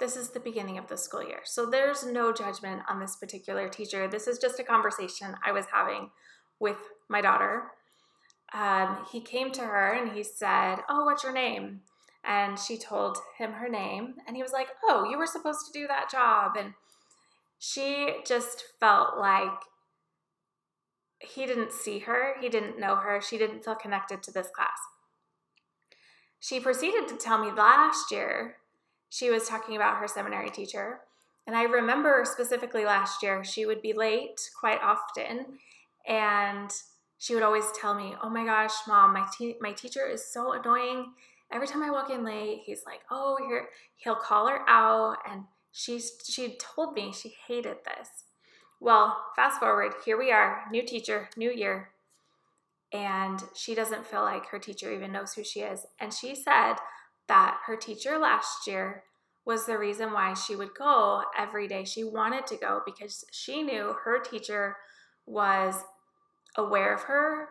this 0.00 0.16
is 0.16 0.30
the 0.30 0.40
beginning 0.40 0.78
of 0.78 0.88
the 0.88 0.96
school 0.96 1.22
year. 1.22 1.40
So 1.44 1.66
there's 1.66 2.04
no 2.04 2.32
judgment 2.32 2.82
on 2.88 2.98
this 2.98 3.16
particular 3.16 3.68
teacher. 3.68 4.08
This 4.08 4.26
is 4.26 4.38
just 4.38 4.58
a 4.58 4.64
conversation 4.64 5.36
I 5.44 5.52
was 5.52 5.66
having 5.72 6.10
with 6.60 6.78
my 7.08 7.20
daughter. 7.20 7.64
Um, 8.52 8.98
he 9.10 9.20
came 9.20 9.50
to 9.52 9.62
her 9.62 9.92
and 9.92 10.12
he 10.12 10.22
said, 10.22 10.76
Oh, 10.88 11.04
what's 11.04 11.24
your 11.24 11.32
name? 11.32 11.80
And 12.24 12.58
she 12.58 12.78
told 12.78 13.18
him 13.36 13.52
her 13.52 13.68
name. 13.68 14.14
And 14.26 14.36
he 14.36 14.42
was 14.42 14.52
like, 14.52 14.68
Oh, 14.84 15.08
you 15.10 15.18
were 15.18 15.26
supposed 15.26 15.66
to 15.66 15.78
do 15.78 15.86
that 15.88 16.10
job. 16.10 16.52
And 16.58 16.74
she 17.58 18.16
just 18.26 18.64
felt 18.80 19.18
like 19.18 19.50
he 21.20 21.46
didn't 21.46 21.72
see 21.72 22.00
her, 22.00 22.34
he 22.40 22.48
didn't 22.48 22.78
know 22.78 22.96
her, 22.96 23.20
she 23.20 23.38
didn't 23.38 23.64
feel 23.64 23.74
connected 23.74 24.22
to 24.22 24.32
this 24.32 24.48
class. 24.54 24.78
She 26.38 26.60
proceeded 26.60 27.08
to 27.08 27.16
tell 27.16 27.38
me 27.38 27.50
last 27.50 28.10
year 28.12 28.56
she 29.08 29.30
was 29.30 29.48
talking 29.48 29.76
about 29.76 29.98
her 29.98 30.08
seminary 30.08 30.50
teacher. 30.50 31.00
And 31.46 31.56
I 31.56 31.62
remember 31.62 32.24
specifically 32.24 32.84
last 32.84 33.22
year, 33.22 33.44
she 33.44 33.64
would 33.64 33.80
be 33.80 33.92
late 33.92 34.40
quite 34.58 34.80
often. 34.82 35.58
And 36.06 36.70
she 37.18 37.34
would 37.34 37.42
always 37.42 37.64
tell 37.80 37.94
me, 37.94 38.14
Oh 38.22 38.30
my 38.30 38.44
gosh, 38.44 38.72
mom, 38.86 39.12
my, 39.14 39.26
te- 39.36 39.56
my 39.60 39.72
teacher 39.72 40.06
is 40.06 40.24
so 40.24 40.52
annoying. 40.52 41.12
Every 41.52 41.66
time 41.66 41.82
I 41.82 41.90
walk 41.90 42.10
in 42.10 42.24
late, 42.24 42.62
he's 42.64 42.82
like, 42.86 43.00
Oh, 43.10 43.38
here, 43.46 43.68
he'll 43.96 44.14
call 44.14 44.48
her 44.48 44.68
out. 44.68 45.18
And 45.28 45.44
she's, 45.72 46.12
she 46.28 46.56
told 46.58 46.94
me 46.94 47.12
she 47.12 47.34
hated 47.46 47.78
this. 47.84 48.24
Well, 48.80 49.24
fast 49.34 49.60
forward, 49.60 49.94
here 50.04 50.18
we 50.18 50.30
are, 50.30 50.64
new 50.70 50.84
teacher, 50.84 51.30
new 51.36 51.50
year. 51.50 51.90
And 52.92 53.42
she 53.54 53.74
doesn't 53.74 54.06
feel 54.06 54.22
like 54.22 54.46
her 54.46 54.58
teacher 54.58 54.92
even 54.92 55.12
knows 55.12 55.32
who 55.32 55.42
she 55.42 55.60
is. 55.60 55.86
And 55.98 56.12
she 56.12 56.34
said, 56.34 56.74
that 57.28 57.60
her 57.66 57.76
teacher 57.76 58.18
last 58.18 58.66
year 58.66 59.04
was 59.44 59.66
the 59.66 59.78
reason 59.78 60.12
why 60.12 60.34
she 60.34 60.56
would 60.56 60.74
go 60.74 61.22
every 61.36 61.68
day. 61.68 61.84
She 61.84 62.04
wanted 62.04 62.46
to 62.48 62.56
go 62.56 62.80
because 62.84 63.24
she 63.30 63.62
knew 63.62 63.94
her 64.04 64.18
teacher 64.18 64.76
was 65.26 65.76
aware 66.56 66.94
of 66.94 67.02
her, 67.02 67.48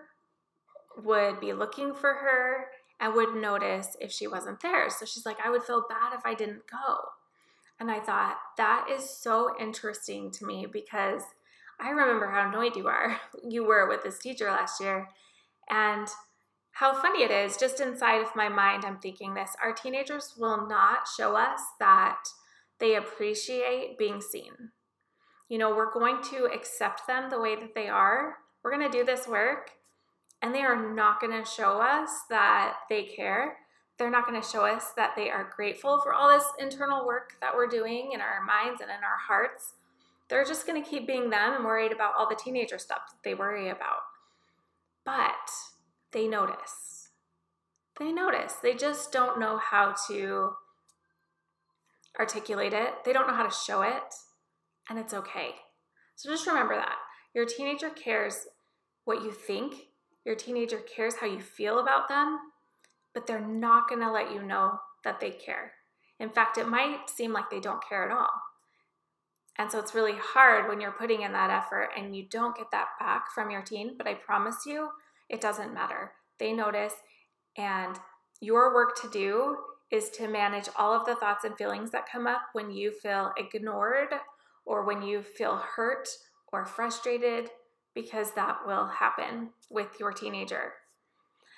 would 0.98 1.40
be 1.40 1.54
looking 1.54 1.94
for 1.94 2.14
her, 2.14 2.68
and 3.00 3.14
would 3.14 3.36
notice 3.36 3.98
if 4.00 4.12
she 4.12 4.28
wasn't 4.28 4.62
there. 4.62 4.90
So 4.90 5.06
she's 5.06 5.26
like, 5.26 5.38
I 5.44 5.50
would 5.50 5.64
feel 5.64 5.86
bad 5.90 6.14
if 6.14 6.26
I 6.26 6.34
didn't 6.34 6.64
go. 6.70 6.98
And 7.80 7.90
I 7.92 8.00
thought, 8.00 8.38
that 8.58 8.88
is 8.90 9.10
so 9.10 9.56
interesting 9.60 10.32
to 10.32 10.46
me 10.46 10.68
because 10.72 11.24
I 11.80 11.90
remember 11.90 12.30
how 12.30 12.48
annoyed 12.48 12.76
you 12.76 12.88
are, 12.88 13.20
you 13.48 13.66
were 13.66 13.90
with 13.90 14.04
this 14.04 14.20
teacher 14.20 14.46
last 14.46 14.80
year. 14.80 15.10
And 15.70 16.08
how 16.74 16.94
funny 16.94 17.24
it 17.24 17.32
is, 17.32 17.58
just 17.58 17.80
inside 17.80 18.22
of 18.22 18.36
my 18.36 18.50
mind, 18.50 18.84
I'm 18.86 18.98
thinking 18.98 19.34
this 19.34 19.56
our 19.62 19.74
teenagers 19.74 20.34
will 20.38 20.68
not 20.68 21.08
show 21.18 21.36
us 21.36 21.60
that 21.80 22.24
they 22.80 22.96
appreciate 22.96 23.98
being 23.98 24.22
seen. 24.22 24.72
You 25.50 25.58
know, 25.58 25.76
we're 25.76 25.94
going 25.94 26.22
to 26.32 26.46
accept 26.46 27.06
them 27.06 27.30
the 27.30 27.40
way 27.40 27.56
that 27.56 27.76
they 27.76 27.90
are. 27.90 28.38
We're 28.64 28.76
going 28.76 28.90
to 28.90 28.98
do 28.98 29.06
this 29.06 29.28
work, 29.28 29.72
and 30.42 30.56
they 30.56 30.62
are 30.62 30.94
not 30.94 31.20
going 31.20 31.34
to 31.34 31.50
show 31.50 31.82
us 31.82 32.10
that 32.30 32.76
they 32.90 33.04
care. 33.04 33.58
They're 33.98 34.10
not 34.10 34.26
going 34.26 34.42
to 34.42 34.48
show 34.48 34.66
us 34.66 34.92
that 34.96 35.14
they 35.16 35.30
are 35.30 35.52
grateful 35.56 36.00
for 36.02 36.14
all 36.14 36.30
this 36.30 36.46
internal 36.60 37.06
work 37.06 37.34
that 37.42 37.56
we're 37.56 37.68
doing 37.68 38.12
in 38.14 38.22
our 38.22 38.44
minds 38.44 38.82
and 38.82 38.90
in 38.90 39.04
our 39.04 39.20
hearts. 39.28 39.74
They're 40.30 40.46
just 40.46 40.66
going 40.66 40.82
to 40.82 40.90
keep 40.90 41.06
being 41.06 41.30
them 41.30 41.54
and 41.54 41.66
worried 41.66 41.92
about 41.92 42.14
all 42.18 42.28
the 42.28 42.36
teenager 42.36 42.80
stuff 42.80 43.02
that 43.10 43.30
they 43.30 43.36
worry 43.36 43.70
about. 43.70 44.02
But 45.06 45.52
they 46.12 46.28
notice. 46.28 47.10
They 48.00 48.12
notice. 48.12 48.54
They 48.54 48.74
just 48.74 49.12
don't 49.12 49.40
know 49.40 49.58
how 49.58 49.94
to 50.08 50.54
articulate 52.20 52.74
it, 52.74 53.04
they 53.06 53.14
don't 53.14 53.28
know 53.28 53.34
how 53.34 53.48
to 53.48 53.56
show 53.56 53.82
it, 53.82 54.14
and 54.90 55.00
it's 55.00 55.14
okay. 55.14 55.56
So 56.16 56.30
just 56.30 56.46
remember 56.46 56.76
that. 56.76 56.96
Your 57.34 57.46
teenager 57.46 57.90
cares 57.90 58.46
what 59.06 59.24
you 59.24 59.32
think, 59.32 59.88
your 60.26 60.36
teenager 60.36 60.78
cares 60.78 61.16
how 61.16 61.28
you 61.28 61.42
feel 61.42 61.80
about 61.80 62.08
them, 62.08 62.40
but 63.14 63.28
they're 63.28 63.46
not 63.46 63.90
going 63.90 64.02
to 64.02 64.12
let 64.12 64.32
you 64.32 64.42
know 64.42 64.80
that 65.04 65.20
they 65.20 65.32
care. 65.32 65.74
In 66.20 66.30
fact, 66.30 66.58
it 66.58 66.68
might 66.68 67.10
seem 67.10 67.34
like 67.34 67.50
they 67.50 67.60
don't 67.60 67.84
care 67.88 68.10
at 68.10 68.16
all. 68.16 68.30
And 69.58 69.72
so 69.72 69.80
it's 69.80 69.94
really 69.94 70.16
hard 70.18 70.68
when 70.68 70.82
you're 70.82 70.92
putting 70.92 71.22
in 71.22 71.32
that 71.34 71.52
effort 71.52 71.90
and 71.98 72.16
you 72.16 72.24
don't 72.30 72.56
get 72.56 72.72
that 72.72 72.88
back 73.00 73.32
from 73.34 73.52
your 73.52 73.62
teen, 73.62 73.96
but 73.98 74.08
I 74.08 74.16
promise 74.16 74.66
you, 74.66 74.90
it 75.30 75.42
doesn't 75.42 75.74
matter. 75.74 76.14
They 76.40 76.54
notice, 76.54 76.94
and 77.58 77.98
your 78.40 78.74
work 78.74 79.00
to 79.02 79.10
do 79.10 79.58
is 79.92 80.10
to 80.10 80.28
manage 80.28 80.70
all 80.76 80.94
of 80.94 81.06
the 81.06 81.16
thoughts 81.16 81.44
and 81.44 81.56
feelings 81.56 81.92
that 81.92 82.10
come 82.12 82.26
up 82.26 82.42
when 82.54 82.72
you 82.72 82.92
feel 82.92 83.32
ignored 83.38 84.10
or 84.66 84.84
when 84.86 85.04
you 85.04 85.22
feel 85.22 85.62
hurt 85.76 86.10
or 86.52 86.66
frustrated, 86.66 87.50
because 87.94 88.32
that 88.34 88.60
will 88.66 88.88
happen 88.88 89.50
with 89.70 90.00
your 90.00 90.12
teenager. 90.12 90.74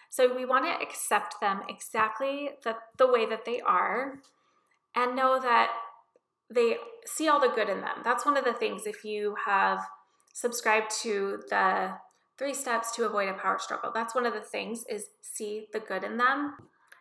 So 0.10 0.34
we 0.34 0.46
want 0.46 0.66
to 0.66 0.86
accept 0.86 1.36
them 1.42 1.62
exactly 1.68 2.52
the, 2.64 2.76
the 2.98 3.12
way 3.12 3.26
that 3.26 3.46
they 3.46 3.60
are 3.62 4.20
and 4.96 5.16
know 5.16 5.40
that 5.40 5.72
they 6.54 6.78
see 7.06 7.28
all 7.28 7.40
the 7.40 7.54
good 7.54 7.70
in 7.70 7.82
them. 7.82 7.98
That's 8.04 8.26
one 8.26 8.38
of 8.38 8.46
the 8.46 8.54
things 8.54 8.86
if 8.86 9.04
you 9.04 9.36
have 9.46 9.80
subscribed 10.34 10.92
to 11.02 11.42
the 11.50 11.96
Three 12.38 12.54
steps 12.54 12.94
to 12.96 13.06
avoid 13.06 13.30
a 13.30 13.34
power 13.34 13.58
struggle. 13.60 13.92
That's 13.94 14.14
one 14.14 14.26
of 14.26 14.34
the 14.34 14.42
things 14.42 14.84
is 14.90 15.08
see 15.22 15.68
the 15.72 15.80
good 15.80 16.04
in 16.04 16.18
them. 16.18 16.56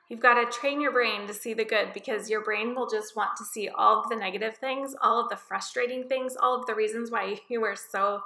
You've 0.09 0.21
got 0.21 0.35
to 0.35 0.59
train 0.59 0.81
your 0.81 0.93
brain 0.93 1.27
to 1.27 1.35
see 1.35 1.55
the 1.55 1.65
good 1.65 1.93
because 1.93 2.31
your 2.31 2.45
brain 2.45 2.75
will 2.75 2.89
just 2.89 3.17
want 3.17 3.31
to 3.39 3.45
see 3.45 3.69
all 3.69 4.01
of 4.01 4.09
the 4.09 4.17
negative 4.17 4.57
things, 4.59 4.95
all 5.03 5.21
of 5.21 5.29
the 5.31 5.37
frustrating 5.37 6.09
things, 6.09 6.37
all 6.41 6.55
of 6.55 6.67
the 6.67 6.75
reasons 6.75 7.11
why 7.11 7.41
you 7.49 7.61
were 7.61 7.75
so 7.75 8.21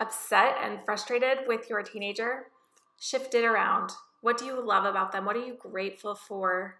upset 0.00 0.56
and 0.62 0.80
frustrated 0.84 1.46
with 1.46 1.68
your 1.68 1.82
teenager. 1.82 2.46
Shift 2.98 3.34
it 3.34 3.44
around. 3.44 3.92
What 4.22 4.38
do 4.38 4.46
you 4.46 4.60
love 4.60 4.84
about 4.84 5.12
them? 5.12 5.24
What 5.24 5.36
are 5.36 5.44
you 5.44 5.54
grateful 5.54 6.14
for? 6.14 6.76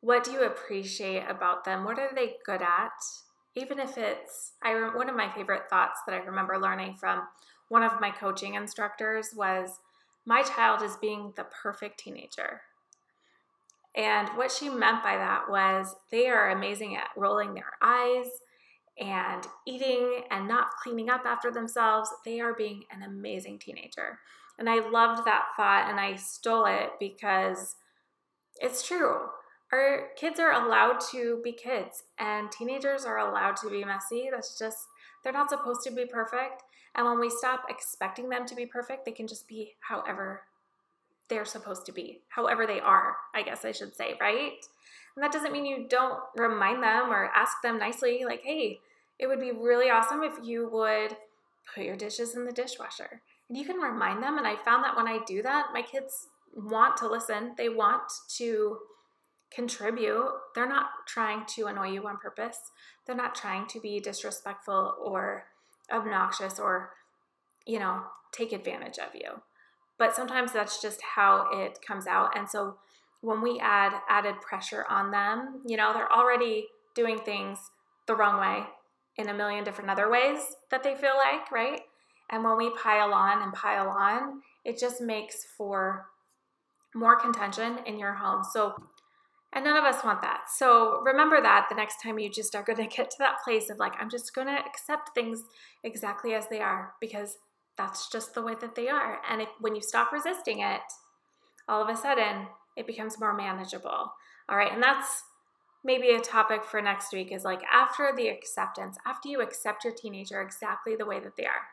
What 0.00 0.24
do 0.24 0.32
you 0.32 0.42
appreciate 0.44 1.24
about 1.28 1.64
them? 1.64 1.84
What 1.84 1.98
are 1.98 2.10
they 2.14 2.36
good 2.44 2.62
at? 2.62 2.92
Even 3.54 3.78
if 3.78 3.96
it's 3.98 4.52
I 4.62 4.74
one 4.94 5.08
of 5.08 5.16
my 5.16 5.30
favorite 5.30 5.68
thoughts 5.68 6.00
that 6.06 6.14
I 6.14 6.24
remember 6.24 6.58
learning 6.58 6.96
from 6.98 7.22
one 7.68 7.82
of 7.82 8.00
my 8.00 8.10
coaching 8.10 8.54
instructors 8.54 9.34
was 9.34 9.80
my 10.24 10.42
child 10.42 10.82
is 10.82 10.96
being 10.96 11.32
the 11.36 11.44
perfect 11.62 12.00
teenager. 12.00 12.62
And 13.94 14.28
what 14.30 14.50
she 14.50 14.70
meant 14.70 15.02
by 15.02 15.16
that 15.16 15.50
was 15.50 15.94
they 16.10 16.28
are 16.28 16.50
amazing 16.50 16.96
at 16.96 17.10
rolling 17.16 17.54
their 17.54 17.72
eyes 17.82 18.26
and 18.98 19.46
eating 19.66 20.22
and 20.30 20.46
not 20.46 20.76
cleaning 20.82 21.10
up 21.10 21.22
after 21.24 21.50
themselves. 21.50 22.10
They 22.24 22.40
are 22.40 22.54
being 22.54 22.84
an 22.90 23.02
amazing 23.02 23.58
teenager. 23.58 24.18
And 24.58 24.68
I 24.68 24.86
loved 24.88 25.24
that 25.26 25.46
thought 25.56 25.88
and 25.90 25.98
I 25.98 26.16
stole 26.16 26.66
it 26.66 26.90
because 27.00 27.76
it's 28.60 28.86
true. 28.86 29.28
Our 29.72 30.08
kids 30.16 30.38
are 30.38 30.52
allowed 30.52 31.00
to 31.12 31.40
be 31.42 31.52
kids 31.52 32.04
and 32.18 32.52
teenagers 32.52 33.04
are 33.06 33.18
allowed 33.18 33.56
to 33.56 33.70
be 33.70 33.84
messy. 33.84 34.28
That's 34.30 34.58
just, 34.58 34.78
they're 35.24 35.32
not 35.32 35.48
supposed 35.48 35.82
to 35.84 35.90
be 35.90 36.04
perfect. 36.04 36.62
And 36.94 37.06
when 37.06 37.18
we 37.18 37.30
stop 37.30 37.64
expecting 37.70 38.28
them 38.28 38.44
to 38.46 38.54
be 38.54 38.66
perfect, 38.66 39.06
they 39.06 39.12
can 39.12 39.26
just 39.26 39.48
be 39.48 39.72
however 39.80 40.42
they're 41.28 41.46
supposed 41.46 41.86
to 41.86 41.92
be, 41.92 42.20
however 42.28 42.66
they 42.66 42.80
are, 42.80 43.16
I 43.34 43.42
guess 43.42 43.64
I 43.64 43.72
should 43.72 43.96
say, 43.96 44.16
right? 44.20 44.62
And 45.16 45.22
that 45.22 45.32
doesn't 45.32 45.52
mean 45.52 45.66
you 45.66 45.86
don't 45.88 46.20
remind 46.36 46.82
them 46.82 47.10
or 47.10 47.30
ask 47.34 47.60
them 47.62 47.78
nicely, 47.78 48.24
like, 48.24 48.42
hey, 48.42 48.80
it 49.18 49.26
would 49.26 49.40
be 49.40 49.52
really 49.52 49.90
awesome 49.90 50.22
if 50.22 50.32
you 50.42 50.68
would 50.72 51.16
put 51.74 51.84
your 51.84 51.96
dishes 51.96 52.34
in 52.34 52.44
the 52.44 52.52
dishwasher. 52.52 53.22
And 53.48 53.58
you 53.58 53.64
can 53.64 53.76
remind 53.76 54.22
them. 54.22 54.38
And 54.38 54.46
I 54.46 54.56
found 54.56 54.84
that 54.84 54.96
when 54.96 55.06
I 55.06 55.20
do 55.26 55.42
that, 55.42 55.66
my 55.72 55.82
kids 55.82 56.28
want 56.54 56.96
to 56.98 57.08
listen, 57.08 57.52
they 57.56 57.68
want 57.68 58.02
to 58.36 58.78
contribute. 59.54 60.30
They're 60.54 60.68
not 60.68 60.86
trying 61.06 61.44
to 61.56 61.66
annoy 61.66 61.90
you 61.90 62.06
on 62.06 62.18
purpose, 62.18 62.58
they're 63.06 63.16
not 63.16 63.34
trying 63.34 63.66
to 63.68 63.80
be 63.80 64.00
disrespectful 64.00 64.94
or 65.02 65.44
obnoxious 65.92 66.58
or, 66.58 66.90
you 67.66 67.78
know, 67.78 68.02
take 68.32 68.52
advantage 68.52 68.98
of 68.98 69.14
you. 69.14 69.42
But 69.98 70.16
sometimes 70.16 70.52
that's 70.52 70.80
just 70.80 71.00
how 71.14 71.48
it 71.52 71.78
comes 71.86 72.06
out. 72.06 72.36
And 72.36 72.48
so 72.48 72.76
when 73.22 73.40
we 73.40 73.58
add 73.60 73.92
added 74.08 74.40
pressure 74.40 74.84
on 74.90 75.10
them, 75.10 75.62
you 75.66 75.76
know, 75.76 75.92
they're 75.94 76.12
already 76.12 76.66
doing 76.94 77.18
things 77.18 77.58
the 78.06 78.14
wrong 78.14 78.38
way 78.38 78.64
in 79.16 79.28
a 79.28 79.34
million 79.34 79.64
different 79.64 79.90
other 79.90 80.10
ways 80.10 80.40
that 80.70 80.82
they 80.82 80.94
feel 80.94 81.16
like, 81.16 81.50
right? 81.50 81.80
And 82.30 82.44
when 82.44 82.56
we 82.56 82.70
pile 82.76 83.12
on 83.14 83.42
and 83.42 83.52
pile 83.52 83.88
on, 83.88 84.42
it 84.64 84.78
just 84.78 85.00
makes 85.00 85.44
for 85.56 86.06
more 86.94 87.18
contention 87.18 87.78
in 87.86 87.98
your 87.98 88.14
home. 88.14 88.42
So 88.52 88.74
and 89.54 89.64
none 89.64 89.76
of 89.76 89.84
us 89.84 90.02
want 90.02 90.22
that. 90.22 90.44
So 90.56 91.02
remember 91.04 91.40
that 91.42 91.66
the 91.68 91.74
next 91.74 92.02
time 92.02 92.18
you 92.18 92.30
just 92.30 92.54
are 92.54 92.62
going 92.62 92.76
to 92.88 92.96
get 92.96 93.10
to 93.10 93.16
that 93.20 93.42
place 93.44 93.70
of 93.70 93.78
like, 93.78 93.92
I'm 94.00 94.10
just 94.10 94.34
going 94.34 94.46
to 94.46 94.64
accept 94.64 95.10
things 95.14 95.42
exactly 95.84 96.34
as 96.34 96.48
they 96.48 96.60
are 96.60 96.94
because 97.00 97.36
that's 97.76 98.10
just 98.10 98.34
the 98.34 98.42
way 98.42 98.54
that 98.60 98.74
they 98.74 98.88
are. 98.88 99.20
And 99.28 99.42
if, 99.42 99.48
when 99.60 99.74
you 99.74 99.82
stop 99.82 100.12
resisting 100.12 100.60
it, 100.60 100.80
all 101.68 101.82
of 101.82 101.88
a 101.88 101.96
sudden 101.96 102.46
it 102.76 102.86
becomes 102.86 103.20
more 103.20 103.36
manageable. 103.36 104.12
All 104.48 104.56
right. 104.56 104.72
And 104.72 104.82
that's 104.82 105.24
maybe 105.84 106.10
a 106.10 106.20
topic 106.20 106.64
for 106.64 106.80
next 106.80 107.12
week 107.12 107.32
is 107.32 107.44
like 107.44 107.62
after 107.72 108.12
the 108.16 108.28
acceptance, 108.28 108.96
after 109.06 109.28
you 109.28 109.40
accept 109.40 109.84
your 109.84 109.92
teenager 109.92 110.40
exactly 110.40 110.96
the 110.96 111.06
way 111.06 111.20
that 111.20 111.36
they 111.36 111.44
are, 111.44 111.66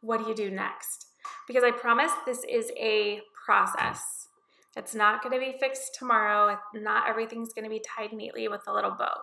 what 0.00 0.22
do 0.22 0.28
you 0.28 0.34
do 0.34 0.50
next? 0.50 1.06
Because 1.48 1.64
I 1.64 1.72
promise 1.72 2.12
this 2.24 2.44
is 2.48 2.70
a 2.78 3.20
process. 3.44 4.28
It's 4.76 4.94
not 4.94 5.22
going 5.22 5.32
to 5.32 5.44
be 5.44 5.58
fixed 5.58 5.96
tomorrow. 5.98 6.58
Not 6.74 7.08
everything's 7.08 7.52
going 7.52 7.64
to 7.64 7.70
be 7.70 7.82
tied 7.96 8.12
neatly 8.12 8.46
with 8.48 8.62
a 8.66 8.72
little 8.72 8.92
bow. 8.92 9.20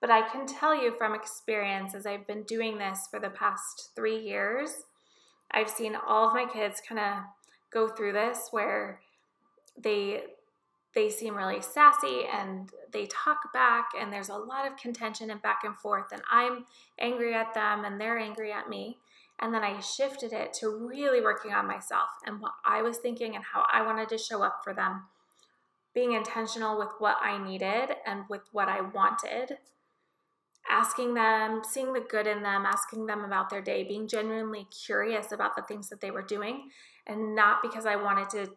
But 0.00 0.10
I 0.10 0.28
can 0.28 0.46
tell 0.46 0.80
you 0.80 0.94
from 0.98 1.14
experience, 1.14 1.94
as 1.94 2.06
I've 2.06 2.26
been 2.26 2.42
doing 2.42 2.76
this 2.76 3.08
for 3.10 3.18
the 3.18 3.30
past 3.30 3.90
three 3.94 4.18
years, 4.18 4.70
I've 5.52 5.70
seen 5.70 5.96
all 5.96 6.28
of 6.28 6.34
my 6.34 6.44
kids 6.44 6.82
kind 6.86 6.98
of 6.98 7.22
go 7.72 7.88
through 7.88 8.12
this 8.12 8.48
where 8.50 9.00
they 9.78 10.24
they 10.96 11.10
seem 11.10 11.36
really 11.36 11.60
sassy 11.60 12.22
and 12.32 12.70
they 12.90 13.06
talk 13.06 13.52
back 13.52 13.90
and 14.00 14.10
there's 14.10 14.30
a 14.30 14.34
lot 14.34 14.66
of 14.66 14.78
contention 14.78 15.30
and 15.30 15.42
back 15.42 15.60
and 15.62 15.76
forth 15.76 16.06
and 16.10 16.22
I'm 16.28 16.64
angry 16.98 17.34
at 17.34 17.52
them 17.52 17.84
and 17.84 18.00
they're 18.00 18.18
angry 18.18 18.50
at 18.50 18.68
me. 18.68 18.96
And 19.38 19.52
then 19.52 19.62
I 19.62 19.78
shifted 19.80 20.32
it 20.32 20.54
to 20.54 20.70
really 20.70 21.20
working 21.20 21.52
on 21.52 21.66
myself 21.66 22.08
and 22.24 22.40
what 22.40 22.52
I 22.64 22.80
was 22.80 22.96
thinking 22.96 23.36
and 23.36 23.44
how 23.44 23.66
I 23.70 23.82
wanted 23.82 24.08
to 24.08 24.18
show 24.18 24.42
up 24.42 24.62
for 24.64 24.72
them. 24.72 25.02
Being 25.94 26.12
intentional 26.12 26.78
with 26.78 26.88
what 26.98 27.18
I 27.22 27.44
needed 27.44 27.94
and 28.06 28.22
with 28.30 28.42
what 28.52 28.70
I 28.70 28.80
wanted. 28.80 29.58
Asking 30.70 31.12
them, 31.12 31.60
seeing 31.70 31.92
the 31.92 32.00
good 32.00 32.26
in 32.26 32.42
them, 32.42 32.64
asking 32.64 33.04
them 33.04 33.24
about 33.24 33.50
their 33.50 33.60
day, 33.60 33.84
being 33.84 34.08
genuinely 34.08 34.66
curious 34.86 35.30
about 35.30 35.54
the 35.54 35.62
things 35.62 35.90
that 35.90 36.00
they 36.00 36.10
were 36.10 36.22
doing, 36.22 36.70
and 37.06 37.36
not 37.36 37.62
because 37.62 37.86
I 37.86 37.96
wanted 37.96 38.30
to 38.30 38.50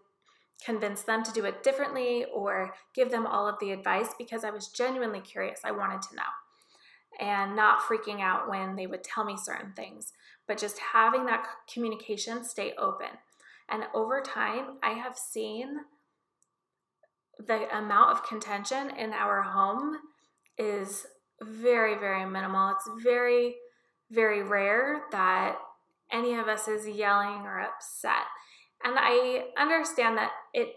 convince 0.63 1.03
them 1.03 1.23
to 1.23 1.31
do 1.31 1.45
it 1.45 1.63
differently 1.63 2.25
or 2.33 2.73
give 2.93 3.11
them 3.11 3.25
all 3.25 3.47
of 3.47 3.55
the 3.59 3.71
advice 3.71 4.09
because 4.17 4.43
I 4.43 4.51
was 4.51 4.67
genuinely 4.67 5.21
curious. 5.21 5.61
I 5.63 5.71
wanted 5.71 6.01
to 6.03 6.15
know 6.15 6.23
and 7.19 7.55
not 7.55 7.81
freaking 7.81 8.21
out 8.21 8.49
when 8.49 8.75
they 8.75 8.87
would 8.87 9.03
tell 9.03 9.25
me 9.25 9.35
certain 9.37 9.73
things, 9.73 10.13
but 10.47 10.57
just 10.57 10.79
having 10.93 11.25
that 11.25 11.45
communication 11.71 12.43
stay 12.43 12.73
open. 12.77 13.07
And 13.69 13.83
over 13.93 14.21
time, 14.21 14.77
I 14.81 14.91
have 14.91 15.17
seen 15.17 15.77
the 17.37 17.77
amount 17.77 18.11
of 18.11 18.27
contention 18.27 18.91
in 18.97 19.13
our 19.13 19.41
home 19.41 19.97
is 20.57 21.05
very, 21.41 21.95
very 21.95 22.25
minimal. 22.25 22.71
It's 22.71 23.03
very, 23.03 23.55
very 24.11 24.43
rare 24.43 25.03
that 25.11 25.57
any 26.11 26.35
of 26.35 26.47
us 26.47 26.67
is 26.67 26.87
yelling 26.87 27.41
or 27.45 27.59
upset. 27.59 28.25
And 28.83 28.95
I 28.97 29.45
understand 29.57 30.17
that 30.17 30.31
it 30.53 30.69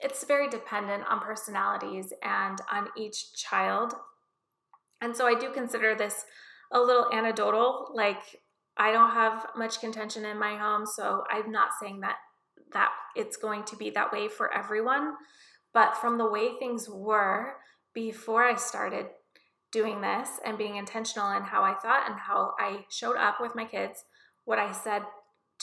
it's 0.00 0.24
very 0.24 0.48
dependent 0.48 1.04
on 1.08 1.20
personalities 1.20 2.12
and 2.24 2.58
on 2.70 2.88
each 2.96 3.34
child. 3.34 3.94
And 5.00 5.16
so 5.16 5.26
I 5.26 5.38
do 5.38 5.50
consider 5.52 5.94
this 5.94 6.24
a 6.72 6.80
little 6.80 7.06
anecdotal, 7.12 7.92
like 7.94 8.40
I 8.76 8.90
don't 8.90 9.10
have 9.10 9.46
much 9.56 9.80
contention 9.80 10.24
in 10.24 10.38
my 10.38 10.56
home, 10.56 10.86
so 10.86 11.22
I'm 11.30 11.52
not 11.52 11.70
saying 11.80 12.00
that 12.00 12.16
that 12.72 12.90
it's 13.14 13.36
going 13.36 13.64
to 13.64 13.76
be 13.76 13.90
that 13.90 14.12
way 14.12 14.28
for 14.28 14.52
everyone, 14.52 15.14
but 15.74 15.96
from 15.96 16.18
the 16.18 16.30
way 16.30 16.56
things 16.58 16.88
were 16.88 17.54
before 17.94 18.44
I 18.44 18.56
started 18.56 19.06
doing 19.72 20.00
this 20.00 20.28
and 20.44 20.56
being 20.56 20.76
intentional 20.76 21.32
in 21.32 21.42
how 21.42 21.62
I 21.62 21.74
thought 21.74 22.08
and 22.08 22.18
how 22.18 22.54
I 22.58 22.84
showed 22.90 23.16
up 23.16 23.36
with 23.40 23.54
my 23.54 23.64
kids, 23.64 24.04
what 24.44 24.58
I 24.58 24.72
said 24.72 25.02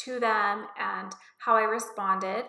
to 0.04 0.20
them 0.20 0.66
and 0.78 1.14
how 1.40 1.56
I 1.56 1.64
responded, 1.64 2.46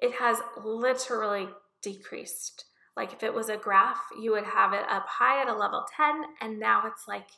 it 0.00 0.14
has 0.14 0.38
literally 0.62 1.48
decreased. 1.82 2.64
Like 2.96 3.12
if 3.12 3.22
it 3.22 3.32
was 3.32 3.48
a 3.48 3.56
graph, 3.56 4.00
you 4.20 4.32
would 4.32 4.44
have 4.44 4.72
it 4.72 4.84
up 4.90 5.06
high 5.06 5.40
at 5.40 5.48
a 5.48 5.56
level 5.56 5.84
10, 5.96 6.22
and 6.40 6.58
now 6.58 6.82
it's 6.86 7.06
like 7.06 7.28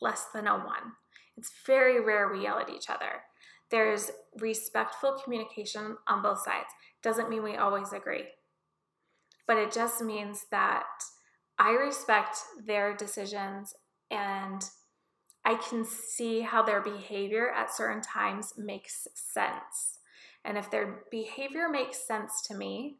less 0.00 0.26
than 0.32 0.46
a 0.46 0.58
1. 0.58 0.66
It's 1.36 1.52
very 1.66 2.04
rare 2.04 2.30
we 2.30 2.42
yell 2.42 2.58
at 2.58 2.70
each 2.70 2.90
other. 2.90 3.22
There's 3.70 4.10
respectful 4.38 5.18
communication 5.22 5.96
on 6.08 6.22
both 6.22 6.42
sides. 6.42 6.68
Doesn't 7.02 7.30
mean 7.30 7.42
we 7.42 7.56
always 7.56 7.92
agree, 7.92 8.24
but 9.46 9.56
it 9.56 9.72
just 9.72 10.02
means 10.02 10.46
that 10.50 10.84
I 11.58 11.70
respect 11.70 12.38
their 12.66 12.94
decisions 12.94 13.74
and 14.10 14.62
I 15.44 15.54
can 15.54 15.84
see 15.84 16.40
how 16.40 16.62
their 16.62 16.82
behavior 16.82 17.50
at 17.50 17.74
certain 17.74 18.02
times 18.02 18.54
makes 18.58 19.08
sense. 19.14 19.99
And 20.44 20.56
if 20.56 20.70
their 20.70 21.04
behavior 21.10 21.68
makes 21.68 22.06
sense 22.06 22.42
to 22.48 22.54
me, 22.54 22.98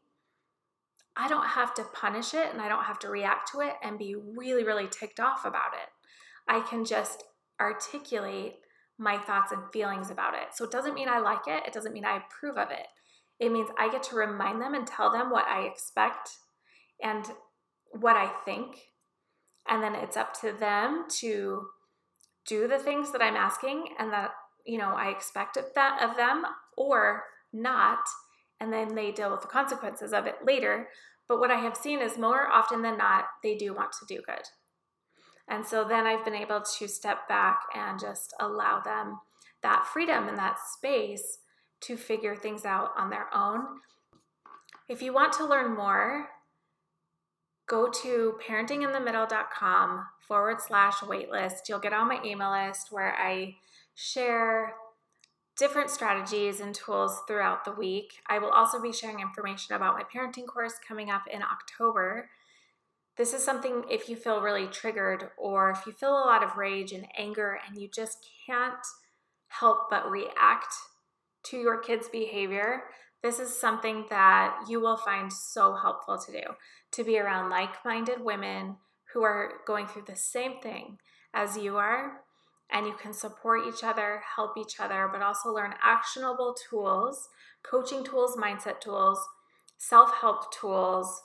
I 1.16 1.28
don't 1.28 1.48
have 1.48 1.74
to 1.74 1.84
punish 1.92 2.34
it 2.34 2.52
and 2.52 2.60
I 2.60 2.68
don't 2.68 2.84
have 2.84 2.98
to 3.00 3.08
react 3.08 3.50
to 3.52 3.60
it 3.60 3.74
and 3.82 3.98
be 3.98 4.14
really, 4.14 4.64
really 4.64 4.88
ticked 4.88 5.20
off 5.20 5.44
about 5.44 5.72
it. 5.74 5.88
I 6.48 6.60
can 6.60 6.84
just 6.84 7.24
articulate 7.60 8.56
my 8.98 9.18
thoughts 9.18 9.52
and 9.52 9.62
feelings 9.72 10.10
about 10.10 10.34
it. 10.34 10.54
So 10.54 10.64
it 10.64 10.70
doesn't 10.70 10.94
mean 10.94 11.08
I 11.08 11.18
like 11.18 11.46
it, 11.46 11.64
it 11.66 11.72
doesn't 11.72 11.92
mean 11.92 12.04
I 12.04 12.18
approve 12.18 12.56
of 12.56 12.70
it. 12.70 12.86
It 13.38 13.50
means 13.50 13.70
I 13.78 13.90
get 13.90 14.02
to 14.04 14.16
remind 14.16 14.60
them 14.60 14.74
and 14.74 14.86
tell 14.86 15.10
them 15.10 15.30
what 15.30 15.46
I 15.46 15.62
expect 15.62 16.30
and 17.02 17.24
what 17.92 18.16
I 18.16 18.28
think. 18.44 18.76
And 19.68 19.82
then 19.82 19.94
it's 19.94 20.16
up 20.16 20.38
to 20.40 20.52
them 20.52 21.06
to 21.20 21.66
do 22.46 22.68
the 22.68 22.78
things 22.78 23.12
that 23.12 23.22
I'm 23.22 23.36
asking 23.36 23.94
and 23.98 24.12
that, 24.12 24.32
you 24.66 24.78
know, 24.78 24.90
I 24.90 25.08
expect 25.08 25.56
of 25.56 25.64
that 25.74 26.02
of 26.02 26.16
them 26.16 26.44
or 26.80 27.24
not, 27.52 28.00
and 28.60 28.72
then 28.72 28.94
they 28.94 29.12
deal 29.12 29.30
with 29.30 29.42
the 29.42 29.46
consequences 29.46 30.12
of 30.12 30.26
it 30.26 30.36
later. 30.44 30.88
But 31.28 31.38
what 31.38 31.50
I 31.50 31.60
have 31.60 31.76
seen 31.76 32.00
is 32.00 32.18
more 32.18 32.48
often 32.48 32.82
than 32.82 32.96
not, 32.96 33.26
they 33.42 33.56
do 33.56 33.74
want 33.74 33.92
to 33.92 34.06
do 34.06 34.22
good. 34.26 34.44
And 35.48 35.66
so 35.66 35.84
then 35.84 36.06
I've 36.06 36.24
been 36.24 36.34
able 36.34 36.60
to 36.60 36.88
step 36.88 37.28
back 37.28 37.60
and 37.74 38.00
just 38.00 38.34
allow 38.40 38.80
them 38.80 39.18
that 39.62 39.86
freedom 39.92 40.28
and 40.28 40.38
that 40.38 40.56
space 40.60 41.38
to 41.82 41.96
figure 41.96 42.36
things 42.36 42.64
out 42.64 42.90
on 42.96 43.10
their 43.10 43.26
own. 43.34 43.64
If 44.88 45.02
you 45.02 45.12
want 45.12 45.32
to 45.34 45.46
learn 45.46 45.76
more, 45.76 46.28
go 47.68 47.88
to 48.02 48.34
parentinginthemiddle.com 48.46 50.06
forward 50.26 50.60
slash 50.60 50.94
waitlist. 50.94 51.68
You'll 51.68 51.78
get 51.78 51.92
on 51.92 52.08
my 52.08 52.20
email 52.24 52.50
list 52.50 52.88
where 52.90 53.14
I 53.16 53.56
share 53.94 54.74
different 55.60 55.90
strategies 55.90 56.60
and 56.60 56.74
tools 56.74 57.20
throughout 57.28 57.66
the 57.66 57.72
week. 57.72 58.14
I 58.26 58.38
will 58.38 58.48
also 58.48 58.80
be 58.80 58.94
sharing 58.94 59.20
information 59.20 59.74
about 59.74 59.94
my 59.94 60.02
parenting 60.02 60.46
course 60.46 60.72
coming 60.88 61.10
up 61.10 61.24
in 61.30 61.42
October. 61.42 62.30
This 63.18 63.34
is 63.34 63.44
something 63.44 63.84
if 63.90 64.08
you 64.08 64.16
feel 64.16 64.40
really 64.40 64.66
triggered 64.68 65.28
or 65.36 65.70
if 65.70 65.84
you 65.86 65.92
feel 65.92 66.14
a 66.14 66.24
lot 66.24 66.42
of 66.42 66.56
rage 66.56 66.92
and 66.92 67.06
anger 67.16 67.58
and 67.68 67.76
you 67.78 67.88
just 67.88 68.26
can't 68.46 68.86
help 69.48 69.90
but 69.90 70.10
react 70.10 70.72
to 71.42 71.58
your 71.58 71.78
kids' 71.78 72.08
behavior, 72.08 72.84
this 73.22 73.38
is 73.38 73.54
something 73.54 74.06
that 74.08 74.64
you 74.66 74.80
will 74.80 74.96
find 74.96 75.30
so 75.30 75.74
helpful 75.74 76.16
to 76.16 76.32
do 76.32 76.42
to 76.92 77.04
be 77.04 77.18
around 77.18 77.50
like 77.50 77.84
minded 77.84 78.24
women 78.24 78.76
who 79.12 79.22
are 79.22 79.52
going 79.66 79.86
through 79.86 80.04
the 80.06 80.16
same 80.16 80.58
thing 80.62 80.96
as 81.34 81.58
you 81.58 81.76
are. 81.76 82.22
And 82.72 82.86
you 82.86 82.94
can 82.94 83.12
support 83.12 83.66
each 83.66 83.82
other, 83.82 84.22
help 84.36 84.56
each 84.56 84.78
other, 84.78 85.08
but 85.12 85.22
also 85.22 85.52
learn 85.52 85.74
actionable 85.82 86.54
tools, 86.70 87.28
coaching 87.62 88.04
tools, 88.04 88.36
mindset 88.36 88.80
tools, 88.80 89.18
self 89.78 90.14
help 90.20 90.52
tools, 90.52 91.22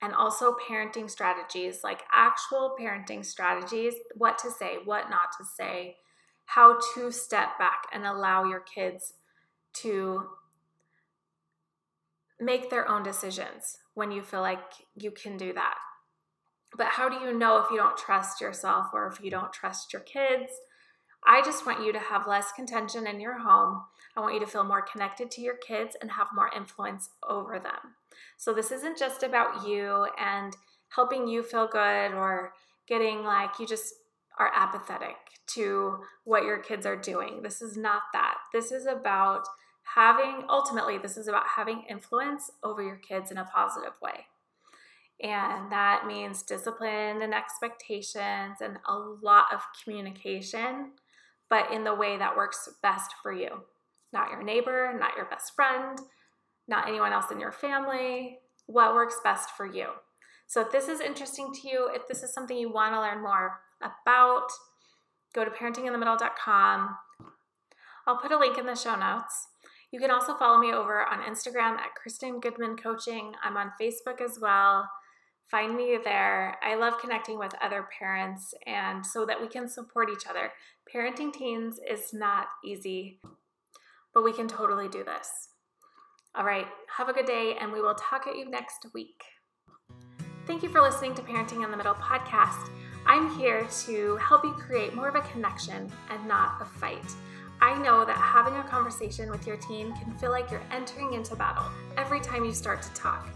and 0.00 0.14
also 0.14 0.54
parenting 0.68 1.10
strategies 1.10 1.80
like 1.82 2.02
actual 2.12 2.76
parenting 2.80 3.24
strategies 3.24 3.94
what 4.14 4.38
to 4.38 4.50
say, 4.50 4.76
what 4.84 5.10
not 5.10 5.30
to 5.38 5.44
say, 5.44 5.96
how 6.46 6.78
to 6.94 7.10
step 7.10 7.58
back 7.58 7.82
and 7.92 8.06
allow 8.06 8.44
your 8.44 8.60
kids 8.60 9.14
to 9.72 10.28
make 12.40 12.70
their 12.70 12.88
own 12.88 13.02
decisions 13.02 13.78
when 13.94 14.12
you 14.12 14.22
feel 14.22 14.40
like 14.40 14.60
you 14.94 15.10
can 15.10 15.36
do 15.36 15.52
that. 15.52 15.74
But 16.76 16.88
how 16.88 17.08
do 17.08 17.16
you 17.16 17.36
know 17.36 17.58
if 17.58 17.70
you 17.70 17.78
don't 17.78 17.96
trust 17.96 18.40
yourself 18.40 18.88
or 18.92 19.08
if 19.08 19.20
you 19.20 19.30
don't 19.30 19.52
trust 19.52 19.92
your 19.92 20.02
kids? 20.02 20.52
I 21.26 21.42
just 21.42 21.66
want 21.66 21.84
you 21.84 21.92
to 21.92 21.98
have 21.98 22.26
less 22.26 22.52
contention 22.52 23.06
in 23.06 23.20
your 23.20 23.38
home. 23.38 23.82
I 24.16 24.20
want 24.20 24.34
you 24.34 24.40
to 24.40 24.46
feel 24.46 24.64
more 24.64 24.82
connected 24.82 25.30
to 25.32 25.40
your 25.40 25.56
kids 25.56 25.96
and 26.00 26.10
have 26.10 26.28
more 26.34 26.50
influence 26.56 27.10
over 27.28 27.58
them. 27.58 27.94
So, 28.36 28.52
this 28.52 28.72
isn't 28.72 28.98
just 28.98 29.22
about 29.22 29.66
you 29.66 30.06
and 30.18 30.56
helping 30.88 31.28
you 31.28 31.42
feel 31.42 31.68
good 31.68 32.14
or 32.14 32.52
getting 32.86 33.22
like 33.22 33.58
you 33.58 33.66
just 33.66 33.94
are 34.38 34.50
apathetic 34.54 35.16
to 35.48 35.98
what 36.24 36.44
your 36.44 36.58
kids 36.58 36.86
are 36.86 36.96
doing. 36.96 37.42
This 37.42 37.60
is 37.62 37.76
not 37.76 38.02
that. 38.12 38.36
This 38.52 38.72
is 38.72 38.86
about 38.86 39.46
having, 39.94 40.44
ultimately, 40.48 40.98
this 40.98 41.16
is 41.16 41.28
about 41.28 41.46
having 41.56 41.84
influence 41.88 42.50
over 42.62 42.82
your 42.82 42.96
kids 42.96 43.30
in 43.30 43.38
a 43.38 43.44
positive 43.44 43.94
way. 44.02 44.26
And 45.20 45.72
that 45.72 46.06
means 46.06 46.42
discipline 46.42 47.22
and 47.22 47.34
expectations 47.34 48.58
and 48.60 48.78
a 48.86 48.96
lot 48.96 49.46
of 49.52 49.60
communication, 49.82 50.92
but 51.50 51.72
in 51.72 51.84
the 51.84 51.94
way 51.94 52.16
that 52.16 52.36
works 52.36 52.68
best 52.82 53.12
for 53.22 53.32
you. 53.32 53.62
Not 54.12 54.30
your 54.30 54.42
neighbor, 54.42 54.94
not 54.98 55.16
your 55.16 55.26
best 55.26 55.54
friend, 55.54 55.98
not 56.66 56.88
anyone 56.88 57.12
else 57.12 57.30
in 57.30 57.40
your 57.40 57.52
family. 57.52 58.38
What 58.66 58.94
works 58.94 59.16
best 59.22 59.50
for 59.56 59.66
you? 59.66 59.88
So 60.46 60.62
if 60.62 60.70
this 60.70 60.88
is 60.88 61.00
interesting 61.00 61.52
to 61.52 61.68
you, 61.68 61.90
if 61.92 62.08
this 62.08 62.22
is 62.22 62.32
something 62.32 62.56
you 62.56 62.72
want 62.72 62.94
to 62.94 63.00
learn 63.00 63.22
more 63.22 63.60
about, 63.82 64.48
go 65.34 65.44
to 65.44 65.50
parentinginthemiddle.com. 65.50 66.96
I'll 68.06 68.16
put 68.16 68.32
a 68.32 68.38
link 68.38 68.56
in 68.56 68.66
the 68.66 68.74
show 68.74 68.96
notes. 68.96 69.48
You 69.90 70.00
can 70.00 70.10
also 70.10 70.34
follow 70.34 70.58
me 70.58 70.72
over 70.72 71.06
on 71.06 71.22
Instagram 71.22 71.76
at 71.76 71.94
Kristen 71.94 72.40
Goodman 72.40 72.76
Coaching. 72.76 73.32
I'm 73.42 73.56
on 73.56 73.72
Facebook 73.80 74.20
as 74.22 74.38
well. 74.40 74.88
Find 75.50 75.76
me 75.76 75.98
there. 76.02 76.56
I 76.62 76.74
love 76.74 77.00
connecting 77.00 77.38
with 77.38 77.54
other 77.62 77.88
parents 77.98 78.52
and 78.66 79.04
so 79.04 79.24
that 79.24 79.40
we 79.40 79.48
can 79.48 79.66
support 79.66 80.10
each 80.10 80.26
other. 80.28 80.52
Parenting 80.94 81.32
teens 81.32 81.80
is 81.90 82.12
not 82.12 82.48
easy, 82.62 83.20
but 84.12 84.24
we 84.24 84.32
can 84.32 84.46
totally 84.46 84.88
do 84.88 85.02
this. 85.04 85.48
All 86.34 86.44
right, 86.44 86.66
have 86.96 87.08
a 87.08 87.14
good 87.14 87.24
day, 87.24 87.56
and 87.58 87.72
we 87.72 87.80
will 87.80 87.94
talk 87.94 88.26
at 88.26 88.36
you 88.36 88.48
next 88.50 88.86
week. 88.92 89.22
Thank 90.46 90.62
you 90.62 90.68
for 90.68 90.82
listening 90.82 91.14
to 91.14 91.22
Parenting 91.22 91.64
in 91.64 91.70
the 91.70 91.76
Middle 91.76 91.94
podcast. 91.94 92.70
I'm 93.06 93.30
here 93.38 93.66
to 93.86 94.16
help 94.16 94.44
you 94.44 94.52
create 94.52 94.94
more 94.94 95.08
of 95.08 95.14
a 95.14 95.22
connection 95.22 95.90
and 96.10 96.28
not 96.28 96.60
a 96.60 96.66
fight. 96.66 97.10
I 97.60 97.76
know 97.82 98.04
that 98.04 98.16
having 98.16 98.54
a 98.54 98.62
conversation 98.64 99.30
with 99.30 99.46
your 99.46 99.56
teen 99.56 99.92
can 99.96 100.16
feel 100.18 100.30
like 100.30 100.50
you're 100.50 100.62
entering 100.70 101.14
into 101.14 101.34
battle 101.34 101.64
every 101.96 102.20
time 102.20 102.44
you 102.44 102.52
start 102.52 102.82
to 102.82 102.92
talk. 102.92 103.26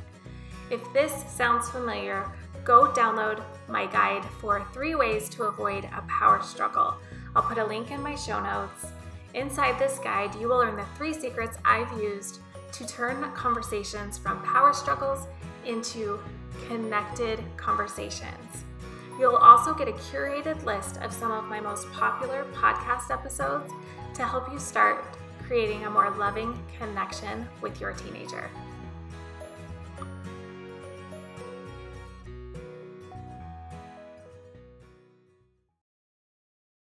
If 0.73 0.91
this 0.95 1.13
sounds 1.31 1.69
familiar, 1.69 2.33
go 2.65 2.91
download 2.93 3.43
my 3.69 3.85
guide 3.85 4.25
for 4.41 4.67
three 4.73 4.95
ways 4.95 5.29
to 5.29 5.43
avoid 5.43 5.85
a 5.85 6.01
power 6.09 6.43
struggle. 6.43 6.95
I'll 7.37 7.43
put 7.43 7.59
a 7.59 7.65
link 7.65 7.91
in 7.91 8.03
my 8.03 8.15
show 8.15 8.43
notes. 8.43 8.87
Inside 9.35 9.79
this 9.79 9.99
guide, 9.99 10.35
you 10.37 10.49
will 10.49 10.57
learn 10.57 10.77
the 10.77 10.87
three 10.97 11.13
secrets 11.13 11.59
I've 11.63 11.93
used 12.01 12.41
to 12.73 12.87
turn 12.87 13.23
conversations 13.35 14.17
from 14.17 14.43
power 14.45 14.73
struggles 14.73 15.27
into 15.67 16.19
connected 16.69 17.39
conversations. 17.59 18.65
You'll 19.21 19.37
also 19.37 19.75
get 19.75 19.89
a 19.89 19.93
curated 19.93 20.65
list 20.65 20.97
of 21.03 21.13
some 21.13 21.33
of 21.33 21.45
my 21.45 21.61
most 21.61 21.93
popular 21.93 22.47
podcast 22.55 23.11
episodes 23.11 23.71
to 24.15 24.25
help 24.25 24.51
you 24.51 24.59
start 24.59 25.05
creating 25.43 25.85
a 25.85 25.91
more 25.91 26.11
loving 26.13 26.59
connection 26.79 27.47
with 27.61 27.79
your 27.79 27.93
teenager. 27.93 28.49